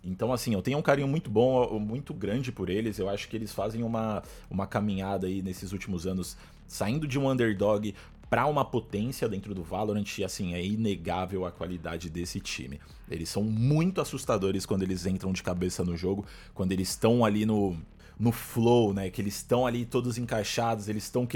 Então, 0.03 0.33
assim, 0.33 0.55
eu 0.55 0.63
tenho 0.63 0.79
um 0.79 0.83
carinho 0.83 1.09
muito 1.09 1.29
bom, 1.31 1.81
muito 1.81 2.15
grande 2.15 2.53
por 2.53 2.71
eles. 2.71 2.97
Eu 2.97 3.09
acho 3.09 3.29
que 3.29 3.35
eles 3.35 3.53
fazem 3.53 3.83
uma, 3.83 4.23
uma 4.49 4.65
caminhada 4.65 5.27
aí 5.27 5.43
nesses 5.43 5.73
últimos 5.73 6.07
anos, 6.07 6.37
saindo 6.69 7.09
de 7.09 7.19
um 7.19 7.29
underdog 7.29 7.93
para 8.29 8.47
uma 8.47 8.65
potência 8.65 9.29
dentro 9.29 9.55
do 9.55 9.63
Valorant 9.63 10.05
assim 10.25 10.55
é 10.55 10.65
inegável 10.65 11.47
a 11.47 11.53
qualidade 11.53 12.11
desse 12.11 12.41
time. 12.41 12.81
Eles 13.09 13.29
são 13.29 13.45
muito 13.45 14.01
assustadores 14.01 14.67
quando 14.67 14.83
eles 14.83 15.07
entram 15.07 15.33
de 15.33 15.43
cabeça 15.43 15.85
no 15.85 15.97
jogo, 15.97 16.25
quando 16.53 16.73
eles 16.73 16.89
estão 16.89 17.25
ali 17.25 17.47
no 17.47 17.77
no 18.19 18.33
flow, 18.33 18.95
né, 18.95 19.11
que 19.11 19.21
eles 19.21 19.37
estão 19.37 19.67
ali 19.67 19.85
todos 19.85 20.17
encaixados, 20.17 20.89
eles 20.89 21.03
estão 21.03 21.29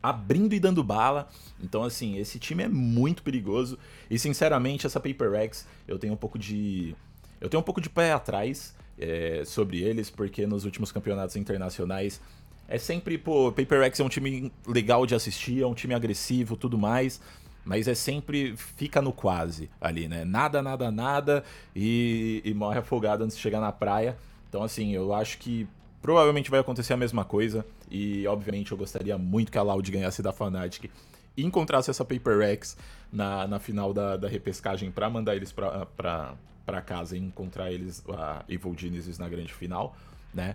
abrindo 0.00 0.54
e 0.54 0.60
dando 0.60 0.84
bala. 0.84 1.28
Então 1.60 1.82
assim, 1.82 2.16
esse 2.16 2.38
time 2.38 2.62
é 2.62 2.68
muito 2.68 3.22
perigoso 3.22 3.76
e 4.08 4.18
sinceramente 4.18 4.86
essa 4.86 5.00
Paper 5.00 5.34
X 5.34 5.66
eu 5.86 5.98
tenho 5.98 6.14
um 6.14 6.16
pouco 6.16 6.38
de 6.38 6.94
eu 7.40 7.48
tenho 7.50 7.60
um 7.60 7.64
pouco 7.64 7.80
de 7.80 7.90
pé 7.90 8.12
atrás 8.12 8.74
é, 8.98 9.42
sobre 9.44 9.82
eles 9.82 10.08
porque 10.08 10.46
nos 10.46 10.64
últimos 10.64 10.90
campeonatos 10.90 11.36
internacionais 11.36 12.20
é 12.68 12.78
sempre, 12.78 13.16
pô, 13.16 13.52
Paper 13.52 13.80
Rex 13.80 14.00
é 14.00 14.04
um 14.04 14.08
time 14.08 14.52
legal 14.66 15.06
de 15.06 15.14
assistir, 15.14 15.62
é 15.62 15.66
um 15.66 15.74
time 15.74 15.94
agressivo, 15.94 16.56
tudo 16.56 16.76
mais. 16.76 17.20
Mas 17.64 17.88
é 17.88 17.94
sempre 17.94 18.56
fica 18.56 19.02
no 19.02 19.12
quase 19.12 19.68
ali, 19.80 20.06
né? 20.06 20.24
Nada, 20.24 20.62
nada, 20.62 20.90
nada 20.90 21.42
e, 21.74 22.40
e 22.44 22.54
morre 22.54 22.78
afogado 22.78 23.24
antes 23.24 23.36
de 23.36 23.42
chegar 23.42 23.60
na 23.60 23.72
praia. 23.72 24.16
Então, 24.48 24.62
assim, 24.62 24.92
eu 24.92 25.12
acho 25.12 25.38
que 25.38 25.66
provavelmente 26.00 26.48
vai 26.48 26.60
acontecer 26.60 26.92
a 26.92 26.96
mesma 26.96 27.24
coisa. 27.24 27.66
E, 27.90 28.24
obviamente, 28.28 28.70
eu 28.70 28.78
gostaria 28.78 29.18
muito 29.18 29.50
que 29.50 29.58
a 29.58 29.62
Loud 29.62 29.90
ganhasse 29.90 30.22
da 30.22 30.32
Fnatic 30.32 30.88
e 31.36 31.44
encontrasse 31.44 31.90
essa 31.90 32.04
Paper 32.04 32.38
Rex 32.38 32.76
na, 33.12 33.48
na 33.48 33.58
final 33.58 33.92
da, 33.92 34.16
da 34.16 34.28
repescagem 34.28 34.92
para 34.92 35.10
mandar 35.10 35.34
eles 35.34 35.52
pra 35.52 36.82
casa 36.84 37.16
e 37.16 37.20
encontrar 37.20 37.72
eles, 37.72 38.02
a 38.08 38.44
Evil 38.48 38.74
Genesis 38.76 39.18
na 39.18 39.28
grande 39.28 39.52
final, 39.52 39.96
né? 40.32 40.54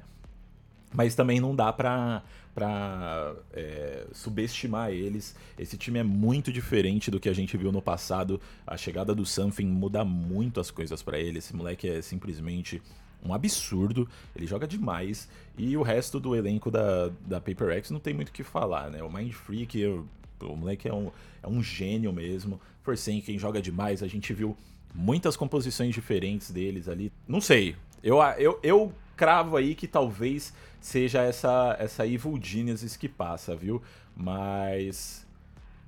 Mas 0.93 1.15
também 1.15 1.39
não 1.39 1.55
dá 1.55 1.71
pra, 1.71 2.23
pra 2.53 3.33
é, 3.53 4.07
subestimar 4.13 4.91
eles. 4.91 5.35
Esse 5.57 5.77
time 5.77 5.99
é 5.99 6.03
muito 6.03 6.51
diferente 6.51 7.09
do 7.09 7.19
que 7.19 7.29
a 7.29 7.33
gente 7.33 7.55
viu 7.57 7.71
no 7.71 7.81
passado. 7.81 8.39
A 8.65 8.77
chegada 8.77 9.15
do 9.15 9.25
Something 9.25 9.65
muda 9.65 10.03
muito 10.03 10.59
as 10.59 10.69
coisas 10.69 11.01
para 11.01 11.19
ele. 11.19 11.39
Esse 11.39 11.55
moleque 11.55 11.89
é 11.89 12.01
simplesmente 12.01 12.81
um 13.23 13.33
absurdo, 13.33 14.07
ele 14.35 14.47
joga 14.47 14.67
demais. 14.67 15.29
E 15.57 15.77
o 15.77 15.81
resto 15.81 16.19
do 16.19 16.35
elenco 16.35 16.71
da, 16.71 17.09
da 17.25 17.39
Paper 17.39 17.69
X 17.77 17.91
não 17.91 17.99
tem 17.99 18.13
muito 18.13 18.29
o 18.29 18.33
que 18.33 18.43
falar, 18.43 18.89
né? 18.89 19.03
O 19.03 19.11
Mind 19.11 19.31
Freak, 19.31 19.85
o, 19.85 20.55
moleque 20.55 20.87
é 20.87 20.93
um, 20.93 21.11
é 21.41 21.47
um 21.47 21.61
gênio 21.61 22.11
mesmo. 22.11 22.59
Forsen, 22.81 23.21
quem 23.21 23.37
joga 23.37 23.61
demais, 23.61 24.01
a 24.01 24.07
gente 24.07 24.33
viu 24.33 24.57
muitas 24.93 25.37
composições 25.37 25.93
diferentes 25.93 26.51
deles 26.51 26.89
ali. 26.89 27.11
Não 27.27 27.39
sei, 27.39 27.75
eu, 28.03 28.17
eu, 28.37 28.59
eu 28.63 28.93
cravo 29.15 29.55
aí 29.55 29.75
que 29.75 29.87
talvez 29.87 30.53
seja 30.81 31.21
essa, 31.21 31.77
essa 31.79 32.05
Evil 32.05 32.37
Geniuses 32.41 32.97
que 32.97 33.07
passa, 33.07 33.55
viu? 33.55 33.81
Mas. 34.15 35.25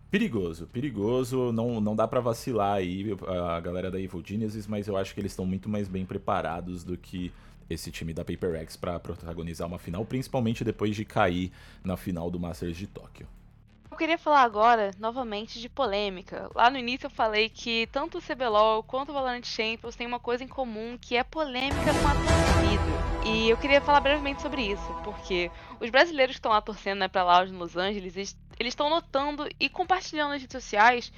Perigoso, 0.10 0.68
perigoso, 0.68 1.52
não, 1.52 1.82
não 1.82 1.96
dá 1.96 2.08
para 2.08 2.22
vacilar 2.22 2.76
aí 2.76 3.18
a 3.28 3.60
galera 3.60 3.90
da 3.90 4.00
Evil 4.00 4.22
Geniuses, 4.24 4.68
mas 4.68 4.88
eu 4.88 4.96
acho 4.96 5.12
que 5.12 5.20
eles 5.20 5.32
estão 5.32 5.44
muito 5.44 5.68
mais 5.68 5.88
bem 5.88 6.06
preparados 6.06 6.84
do 6.84 6.96
que 6.96 7.34
esse 7.68 7.90
time 7.90 8.14
da 8.14 8.24
Paper 8.24 8.54
X 8.58 8.78
para 8.78 9.00
protagonizar 9.00 9.68
uma 9.68 9.80
final, 9.80 10.06
principalmente 10.06 10.64
depois 10.64 10.96
de 10.96 11.04
cair 11.04 11.52
na 11.84 11.98
final 11.98 12.30
do 12.30 12.40
Masters 12.40 12.78
de 12.78 12.86
Tóquio. 12.86 13.28
Eu 13.90 13.98
queria 13.98 14.18
falar 14.18 14.44
agora, 14.44 14.92
novamente, 15.00 15.60
de 15.60 15.70
polêmica. 15.70 16.48
Lá 16.54 16.70
no 16.70 16.78
início 16.78 17.08
eu 17.08 17.12
falei 17.12 17.50
que 17.50 17.88
tanto 17.92 18.20
o 18.20 18.22
CBLOL 18.22 18.84
quanto 18.84 19.10
o 19.10 19.14
Valorant 19.14 19.46
Champions 19.46 19.96
têm 19.96 20.06
uma 20.06 20.20
coisa 20.20 20.44
em 20.44 20.48
comum, 20.48 20.96
que 21.00 21.16
é 21.16 21.24
polêmica 21.24 21.76
com 21.76 22.08
a 22.08 22.14
torcida. 22.14 23.13
E 23.26 23.50
eu 23.50 23.58
queria 23.58 23.80
falar 23.80 24.02
brevemente 24.02 24.42
sobre 24.42 24.62
isso, 24.62 24.98
porque 25.02 25.50
os 25.80 25.90
brasileiros 25.90 26.36
que 26.36 26.40
estão 26.40 26.52
lá 26.52 26.62
torcendo 26.62 27.00
né, 27.00 27.08
pra 27.08 27.24
Loud 27.24 27.52
em 27.52 27.56
Los 27.56 27.78
Angeles, 27.78 28.18
eles 28.18 28.36
estão 28.74 28.90
notando 28.90 29.48
e 29.58 29.70
compartilhando 29.70 30.32
nas 30.32 30.42
redes 30.42 30.62
sociais 30.62 31.12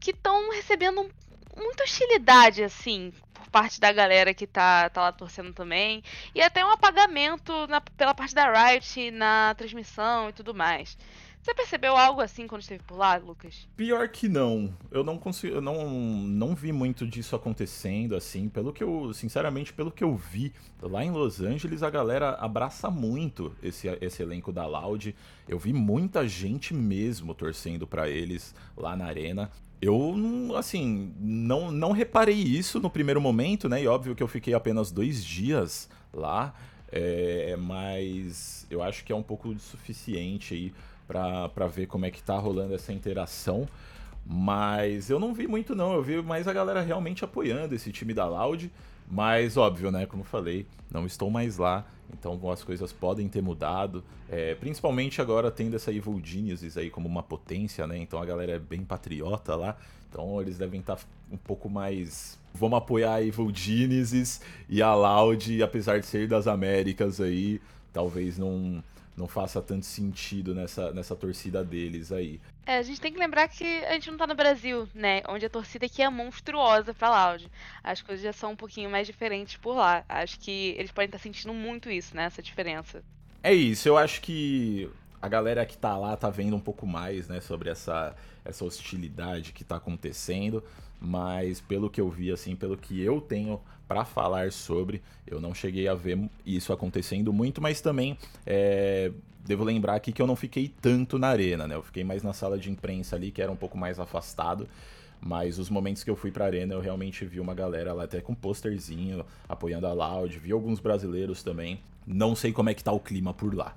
que 0.00 0.12
estão 0.12 0.50
recebendo 0.50 1.10
muita 1.54 1.84
hostilidade, 1.84 2.64
assim, 2.64 3.12
por 3.34 3.46
parte 3.50 3.78
da 3.78 3.92
galera 3.92 4.32
que 4.32 4.46
tá, 4.46 4.88
tá 4.88 5.02
lá 5.02 5.12
torcendo 5.12 5.52
também. 5.52 6.02
E 6.34 6.40
até 6.40 6.64
um 6.64 6.70
apagamento 6.70 7.66
na, 7.66 7.82
pela 7.82 8.14
parte 8.14 8.34
da 8.34 8.50
Riot 8.50 9.10
na 9.10 9.54
transmissão 9.54 10.30
e 10.30 10.32
tudo 10.32 10.54
mais. 10.54 10.96
Você 11.42 11.52
percebeu 11.54 11.96
algo 11.96 12.20
assim 12.20 12.46
quando 12.46 12.62
esteve 12.62 12.84
por 12.84 12.96
lá, 12.96 13.16
Lucas? 13.16 13.66
Pior 13.76 14.08
que 14.08 14.28
não. 14.28 14.72
Eu 14.92 15.02
não 15.02 15.18
consigo, 15.18 15.56
eu 15.56 15.60
não, 15.60 15.90
não 15.90 16.54
vi 16.54 16.70
muito 16.70 17.04
disso 17.04 17.34
acontecendo 17.34 18.14
assim. 18.14 18.48
Pelo 18.48 18.72
que 18.72 18.84
eu, 18.84 19.12
sinceramente, 19.12 19.72
pelo 19.72 19.90
que 19.90 20.04
eu 20.04 20.14
vi 20.14 20.52
lá 20.80 21.04
em 21.04 21.10
Los 21.10 21.40
Angeles, 21.40 21.82
a 21.82 21.90
galera 21.90 22.34
abraça 22.34 22.88
muito 22.88 23.56
esse, 23.60 23.88
esse 24.00 24.22
elenco 24.22 24.52
da 24.52 24.64
Loud. 24.66 25.16
Eu 25.48 25.58
vi 25.58 25.72
muita 25.72 26.28
gente 26.28 26.72
mesmo 26.72 27.34
torcendo 27.34 27.88
para 27.88 28.08
eles 28.08 28.54
lá 28.76 28.94
na 28.94 29.06
arena. 29.06 29.50
Eu, 29.80 30.14
assim, 30.56 31.12
não, 31.18 31.72
não 31.72 31.90
reparei 31.90 32.36
isso 32.36 32.78
no 32.78 32.88
primeiro 32.88 33.20
momento, 33.20 33.68
né? 33.68 33.82
E 33.82 33.88
óbvio 33.88 34.14
que 34.14 34.22
eu 34.22 34.28
fiquei 34.28 34.54
apenas 34.54 34.92
dois 34.92 35.24
dias 35.24 35.90
lá. 36.12 36.54
É, 36.94 37.56
mas 37.56 38.66
eu 38.70 38.82
acho 38.82 39.02
que 39.02 39.10
é 39.10 39.16
um 39.16 39.22
pouco 39.22 39.58
suficiente 39.58 40.52
aí 40.52 40.72
para 41.06 41.66
ver 41.66 41.86
como 41.86 42.06
é 42.06 42.10
que 42.10 42.22
tá 42.22 42.38
rolando 42.38 42.74
essa 42.74 42.92
interação. 42.92 43.68
Mas 44.24 45.10
eu 45.10 45.18
não 45.18 45.34
vi 45.34 45.46
muito 45.48 45.74
não, 45.74 45.92
eu 45.94 46.02
vi 46.02 46.22
mais 46.22 46.46
a 46.46 46.52
galera 46.52 46.80
realmente 46.80 47.24
apoiando 47.24 47.74
esse 47.74 47.90
time 47.90 48.14
da 48.14 48.26
Loud. 48.26 48.70
Mas 49.10 49.56
óbvio, 49.56 49.90
né? 49.90 50.06
Como 50.06 50.24
falei, 50.24 50.66
não 50.90 51.04
estou 51.04 51.30
mais 51.30 51.58
lá, 51.58 51.84
então 52.12 52.38
as 52.50 52.62
coisas 52.62 52.92
podem 52.92 53.28
ter 53.28 53.42
mudado. 53.42 54.02
É, 54.28 54.54
principalmente 54.54 55.20
agora 55.20 55.50
tendo 55.50 55.76
essa 55.76 55.92
Evil 55.92 56.20
Geniuses 56.22 56.76
aí 56.78 56.88
como 56.88 57.08
uma 57.08 57.22
potência, 57.22 57.86
né? 57.86 57.98
Então 57.98 58.22
a 58.22 58.24
galera 58.24 58.52
é 58.52 58.58
bem 58.58 58.84
patriota 58.84 59.54
lá. 59.56 59.76
Então 60.08 60.40
eles 60.40 60.56
devem 60.56 60.80
estar 60.80 60.96
tá 60.96 61.02
um 61.30 61.36
pouco 61.36 61.68
mais. 61.68 62.38
Vamos 62.54 62.78
apoiar 62.78 63.14
a 63.14 63.22
Evil 63.22 63.50
Genesis 63.52 64.40
e 64.68 64.82
a 64.82 64.94
Loud, 64.94 65.62
apesar 65.62 65.98
de 66.00 66.06
ser 66.06 66.28
das 66.28 66.46
Américas 66.46 67.20
aí, 67.20 67.60
talvez 67.92 68.38
não 68.38 68.82
não 69.16 69.28
faça 69.28 69.60
tanto 69.60 69.84
sentido 69.84 70.54
nessa, 70.54 70.92
nessa 70.92 71.14
torcida 71.14 71.62
deles 71.64 72.10
aí. 72.10 72.40
É, 72.64 72.78
a 72.78 72.82
gente 72.82 73.00
tem 73.00 73.12
que 73.12 73.18
lembrar 73.18 73.48
que 73.48 73.64
a 73.84 73.92
gente 73.92 74.10
não 74.10 74.16
tá 74.16 74.26
no 74.26 74.34
Brasil, 74.34 74.88
né? 74.94 75.22
Onde 75.28 75.44
a 75.46 75.50
torcida 75.50 75.86
aqui 75.86 76.02
é 76.02 76.08
monstruosa 76.08 76.94
pra 76.94 77.10
Loud. 77.10 77.50
As 77.82 78.00
coisas 78.00 78.22
já 78.22 78.32
são 78.32 78.52
um 78.52 78.56
pouquinho 78.56 78.88
mais 78.88 79.06
diferentes 79.06 79.56
por 79.56 79.76
lá. 79.76 80.04
Acho 80.08 80.38
que 80.38 80.74
eles 80.78 80.92
podem 80.92 81.06
estar 81.06 81.18
sentindo 81.18 81.52
muito 81.52 81.90
isso, 81.90 82.16
né? 82.16 82.24
Essa 82.24 82.42
diferença. 82.42 83.02
É 83.42 83.52
isso, 83.52 83.88
eu 83.88 83.98
acho 83.98 84.20
que 84.20 84.88
a 85.20 85.28
galera 85.28 85.66
que 85.66 85.76
tá 85.76 85.96
lá 85.96 86.16
tá 86.16 86.30
vendo 86.30 86.54
um 86.54 86.60
pouco 86.60 86.86
mais, 86.86 87.28
né, 87.28 87.40
sobre 87.40 87.70
essa, 87.70 88.14
essa 88.44 88.64
hostilidade 88.64 89.52
que 89.52 89.64
tá 89.64 89.76
acontecendo, 89.76 90.62
mas 91.00 91.60
pelo 91.60 91.90
que 91.90 92.00
eu 92.00 92.08
vi, 92.08 92.30
assim, 92.30 92.54
pelo 92.54 92.76
que 92.76 93.00
eu 93.00 93.20
tenho 93.20 93.60
para 93.92 94.06
falar 94.06 94.50
sobre. 94.50 95.02
Eu 95.26 95.38
não 95.38 95.52
cheguei 95.52 95.86
a 95.86 95.94
ver 95.94 96.18
isso 96.46 96.72
acontecendo 96.72 97.30
muito, 97.30 97.60
mas 97.60 97.82
também 97.82 98.16
é, 98.46 99.12
devo 99.44 99.64
lembrar 99.64 99.96
aqui 99.96 100.12
que 100.12 100.22
eu 100.22 100.26
não 100.26 100.34
fiquei 100.34 100.72
tanto 100.80 101.18
na 101.18 101.28
arena, 101.28 101.68
né? 101.68 101.74
Eu 101.74 101.82
fiquei 101.82 102.02
mais 102.02 102.22
na 102.22 102.32
sala 102.32 102.58
de 102.58 102.70
imprensa 102.70 103.16
ali, 103.16 103.30
que 103.30 103.42
era 103.42 103.52
um 103.52 103.56
pouco 103.56 103.76
mais 103.76 104.00
afastado. 104.00 104.66
Mas 105.20 105.58
os 105.58 105.68
momentos 105.68 106.02
que 106.02 106.10
eu 106.10 106.16
fui 106.16 106.30
pra 106.30 106.46
arena, 106.46 106.72
eu 106.72 106.80
realmente 106.80 107.24
vi 107.26 107.38
uma 107.38 107.54
galera 107.54 107.92
lá 107.92 108.04
até 108.04 108.22
com 108.22 108.34
posterzinho, 108.34 109.26
apoiando 109.46 109.86
a 109.86 109.92
Loud, 109.92 110.38
vi 110.38 110.52
alguns 110.52 110.80
brasileiros 110.80 111.42
também. 111.42 111.78
Não 112.06 112.34
sei 112.34 112.50
como 112.50 112.70
é 112.70 112.74
que 112.74 112.82
tá 112.82 112.92
o 112.92 112.98
clima 112.98 113.34
por 113.34 113.54
lá. 113.54 113.76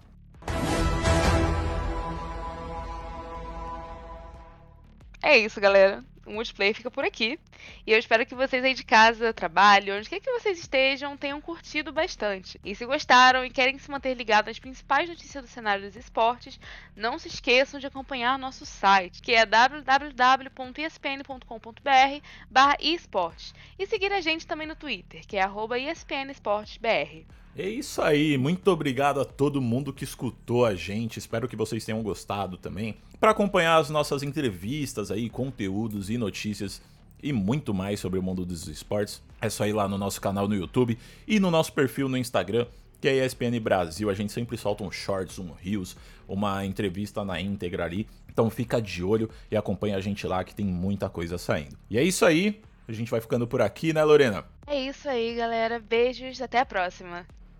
É 5.36 5.39
isso, 5.39 5.60
galera 5.60 6.02
o 6.26 6.32
multiplayer 6.32 6.76
fica 6.76 6.89
por 6.89 7.06
aqui. 7.06 7.39
E 7.86 7.91
eu 7.91 8.00
espero 8.00 8.26
que 8.26 8.34
vocês 8.34 8.63
aí 8.63 8.74
de 8.74 8.84
casa, 8.84 9.34
trabalho, 9.34 9.95
onde 9.95 10.10
quer 10.10 10.19
que 10.19 10.32
vocês 10.32 10.58
estejam, 10.58 11.15
tenham 11.15 11.39
curtido 11.39 11.93
bastante. 11.93 12.60
E 12.63 12.74
se 12.74 12.86
gostaram 12.86 13.45
e 13.45 13.50
querem 13.50 13.78
se 13.78 13.91
manter 13.91 14.15
ligados 14.15 14.50
às 14.50 14.60
principais 14.60 15.08
notícias 15.08 15.43
do 15.43 15.50
cenário 15.50 15.84
dos 15.86 15.95
esportes, 15.95 16.60
não 16.95 17.19
se 17.19 17.28
esqueçam 17.28 17.80
de 17.80 17.88
acompanhar 17.88 18.39
nosso 18.39 18.65
site, 18.65 19.21
que 19.21 19.34
é 19.34 19.45
www.espn.com.br 19.45 20.56
barra 22.50 22.78
esportes. 22.80 23.54
E 23.78 23.86
seguir 23.86 24.12
a 24.12 24.21
gente 24.21 24.48
também 24.48 24.67
no 24.67 24.76
Twitter, 24.76 25.26
que 25.28 25.38
é 25.38 25.41
arroba 25.41 25.78
espnesportesbr. 25.78 27.26
É 27.58 27.70
isso 27.70 28.02
aí, 28.02 28.38
muito 28.38 28.70
obrigado 28.70 29.22
a 29.22 29.24
todo 29.24 29.62
mundo 29.62 29.94
que 29.94 30.04
escutou 30.04 30.65
a 30.65 30.76
gente. 30.76 31.20
Espero 31.20 31.48
que 31.48 31.56
vocês 31.56 31.86
tenham 31.86 32.04
gostado 32.04 32.58
também. 32.58 32.98
Para 33.18 33.32
acompanhar 33.32 33.78
as 33.78 33.89
nossas 33.89 34.24
entrevistas 34.24 35.10
aí, 35.10 35.30
conteúdos 35.30 36.10
e 36.10 36.18
notícias 36.18 36.82
e 37.24 37.32
muito 37.32 37.74
mais 37.74 38.02
sobre 38.02 38.20
o 38.20 38.22
mundo 38.22 38.46
dos 38.46 38.68
esportes, 38.68 39.24
é 39.39 39.50
só 39.50 39.65
ir 39.65 39.72
lá 39.72 39.88
no 39.88 39.98
nosso 39.98 40.20
canal 40.20 40.50
no 40.50 40.56
YouTube 40.56 40.98
e 41.26 41.39
no 41.39 41.50
nosso 41.50 41.72
perfil 41.72 42.10
no 42.10 42.18
Instagram, 42.18 42.68
que 43.00 43.08
é 43.08 43.26
ESPN 43.26 43.58
Brasil. 43.62 44.10
A 44.10 44.13
gente 44.13 44.34
sempre 44.34 44.58
solta 44.58 44.84
um 44.84 44.91
shorts, 44.91 45.39
um 45.39 45.54
reels, 45.54 45.96
uma 46.28 46.65
entrevista 46.65 47.24
na 47.24 47.39
íntegra 47.39 47.86
ali. 47.86 48.06
Então 48.30 48.50
fica 48.50 48.82
de 48.82 49.02
olho 49.02 49.30
e 49.50 49.56
acompanha 49.56 49.96
a 49.96 50.02
gente 50.02 50.28
lá 50.28 50.44
que 50.44 50.54
tem 50.54 50.65
muita 50.65 51.10
coisa 51.10 51.38
saindo. 51.38 51.78
E 51.89 51.98
é 51.98 52.04
isso 52.04 52.26
aí, 52.26 52.62
a 52.86 52.91
gente 52.91 53.10
vai 53.10 53.22
ficando 53.22 53.48
por 53.48 53.62
aqui, 53.62 53.94
né, 53.94 54.04
Lorena? 54.04 54.44
É 54.68 54.78
isso 54.78 55.08
aí, 55.08 55.36
galera. 55.36 55.80
Beijos, 55.80 56.41
até 56.41 56.60
a 56.60 56.65
próxima. 56.65 57.26